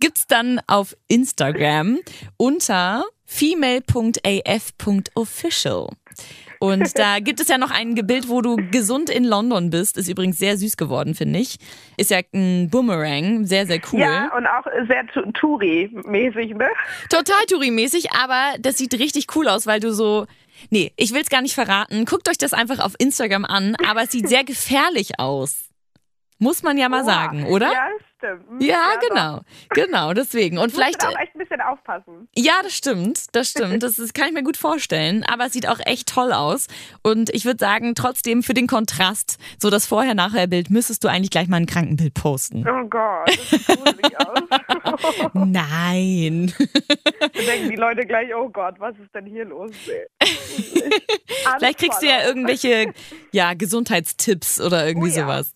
Gibt's 0.00 0.28
dann 0.28 0.60
auf 0.66 0.96
Instagram 1.08 1.98
unter 2.36 3.04
female.af.official. 3.24 5.88
Und 6.62 6.98
da 6.98 7.20
gibt 7.20 7.40
es 7.40 7.48
ja 7.48 7.56
noch 7.56 7.70
ein 7.70 7.94
Bild, 7.94 8.28
wo 8.28 8.42
du 8.42 8.56
gesund 8.70 9.08
in 9.08 9.24
London 9.24 9.70
bist. 9.70 9.96
Ist 9.96 10.08
übrigens 10.10 10.38
sehr 10.38 10.58
süß 10.58 10.76
geworden, 10.76 11.14
finde 11.14 11.38
ich. 11.38 11.56
Ist 11.96 12.10
ja 12.10 12.20
ein 12.34 12.68
Boomerang. 12.70 13.46
Sehr, 13.46 13.66
sehr 13.66 13.80
cool. 13.90 14.00
Ja, 14.00 14.30
und 14.36 14.46
auch 14.46 14.66
sehr 14.86 15.06
Touri-mäßig, 15.32 16.54
ne? 16.54 16.68
Total 17.08 17.46
Touri-mäßig, 17.48 18.12
aber 18.12 18.58
das 18.60 18.76
sieht 18.76 18.92
richtig 18.98 19.34
cool 19.34 19.48
aus, 19.48 19.66
weil 19.66 19.80
du 19.80 19.92
so. 19.94 20.26
Nee, 20.68 20.92
ich 20.96 21.14
will 21.14 21.22
es 21.22 21.30
gar 21.30 21.40
nicht 21.40 21.54
verraten. 21.54 22.04
Guckt 22.04 22.28
euch 22.28 22.36
das 22.36 22.52
einfach 22.52 22.80
auf 22.80 22.92
Instagram 22.98 23.46
an, 23.46 23.74
aber 23.88 24.02
es 24.02 24.10
sieht 24.10 24.28
sehr 24.28 24.44
gefährlich 24.44 25.18
aus. 25.18 25.70
Muss 26.38 26.62
man 26.62 26.76
ja 26.76 26.90
mal 26.90 27.04
Oha. 27.04 27.10
sagen, 27.10 27.46
oder? 27.46 27.72
Ja, 27.72 27.88
stimmt. 28.20 28.48
Hm, 28.48 28.60
Ja, 28.60 28.92
doch. 29.00 29.08
genau. 29.08 29.40
Genau, 29.70 30.12
deswegen. 30.14 30.58
Und 30.58 30.70
Vielleicht 30.72 31.00
vielleicht. 31.02 31.16
auch 31.16 31.20
echt 31.20 31.34
ein 31.34 31.38
bisschen 31.40 31.60
aufpassen. 31.60 32.28
Ja, 32.36 32.54
das 32.62 32.72
stimmt. 32.74 33.34
Das 33.34 33.50
stimmt. 33.50 33.82
Das 33.82 33.98
ist, 33.98 34.14
kann 34.14 34.28
ich 34.28 34.32
mir 34.34 34.42
gut 34.42 34.56
vorstellen. 34.56 35.24
Aber 35.24 35.46
es 35.46 35.52
sieht 35.52 35.68
auch 35.68 35.80
echt 35.84 36.08
toll 36.08 36.32
aus. 36.32 36.66
Und 37.02 37.30
ich 37.34 37.44
würde 37.44 37.58
sagen, 37.58 37.94
trotzdem 37.94 38.42
für 38.42 38.54
den 38.54 38.66
Kontrast, 38.66 39.38
so 39.58 39.70
das 39.70 39.86
Vorher-Nachher-Bild, 39.86 40.70
müsstest 40.70 41.02
du 41.04 41.08
eigentlich 41.08 41.30
gleich 41.30 41.48
mal 41.48 41.56
ein 41.56 41.66
Krankenbild 41.66 42.14
posten. 42.14 42.64
Oh 42.68 42.86
Gott, 42.88 43.28
das 43.28 43.50
sieht 43.50 43.66
gruselig 43.66 44.18
aus. 44.20 45.30
Nein. 45.34 46.52
Dann 46.58 47.46
denken 47.46 47.70
die 47.70 47.76
Leute 47.76 48.06
gleich, 48.06 48.34
oh 48.34 48.48
Gott, 48.48 48.74
was 48.78 48.94
ist 48.98 49.14
denn 49.14 49.26
hier 49.26 49.44
los? 49.46 49.70
Vielleicht 51.58 51.78
kriegst 51.78 52.02
du 52.02 52.06
ja 52.06 52.24
irgendwelche 52.26 52.92
ja, 53.32 53.54
Gesundheitstipps 53.54 54.60
oder 54.60 54.86
irgendwie 54.86 55.10
Oh 55.10 55.16
ja. 55.16 55.22
sowas. 55.22 55.52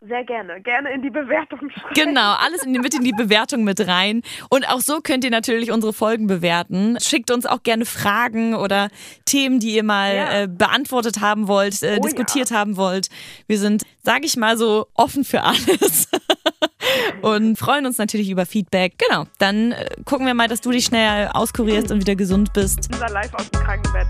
Sehr 0.00 0.22
gerne, 0.24 0.60
gerne 0.62 0.92
in 0.94 1.02
die 1.02 1.10
Bewertung 1.10 1.58
schreiben. 1.74 1.94
Genau, 1.94 2.34
alles 2.34 2.62
in 2.62 2.72
die, 2.72 2.78
mit 2.78 2.94
in 2.94 3.02
die 3.02 3.12
Bewertung 3.12 3.64
mit 3.64 3.84
rein. 3.86 4.22
Und 4.48 4.68
auch 4.68 4.78
so 4.80 5.00
könnt 5.00 5.24
ihr 5.24 5.30
natürlich 5.30 5.72
unsere 5.72 5.92
Folgen 5.92 6.28
bewerten. 6.28 6.98
Schickt 7.00 7.32
uns 7.32 7.46
auch 7.46 7.64
gerne 7.64 7.84
Fragen 7.84 8.54
oder 8.54 8.90
Themen, 9.24 9.58
die 9.58 9.74
ihr 9.74 9.82
mal 9.82 10.14
Ja. 10.14 10.42
äh, 10.42 10.48
beantwortet 10.48 11.20
haben 11.20 11.48
wollt, 11.48 11.82
äh, 11.82 11.96
Oh 11.98 12.02
diskutiert 12.02 12.52
haben 12.52 12.76
wollt. 12.76 13.08
Wir 13.48 13.58
sind, 13.58 13.82
sage 14.04 14.24
ich 14.26 14.36
mal 14.36 14.56
so, 14.56 14.86
offen 14.94 15.24
für 15.24 15.42
alles. 15.42 16.08
Und 17.22 17.58
freuen 17.58 17.84
uns 17.84 17.98
natürlich 17.98 18.30
über 18.30 18.46
Feedback. 18.46 18.94
Genau, 18.98 19.24
dann 19.38 19.72
äh, 19.72 19.86
gucken 20.04 20.26
wir 20.26 20.34
mal, 20.34 20.46
dass 20.48 20.60
du 20.60 20.70
dich 20.70 20.84
schnell 20.84 21.28
auskurierst 21.34 21.90
und 21.90 22.00
wieder 22.00 22.14
gesund 22.14 22.52
bist. 22.52 22.88
Unser 22.92 23.10
Live 23.10 23.34
aus 23.34 23.50
dem 23.50 23.60
Krankenbett. 23.62 24.06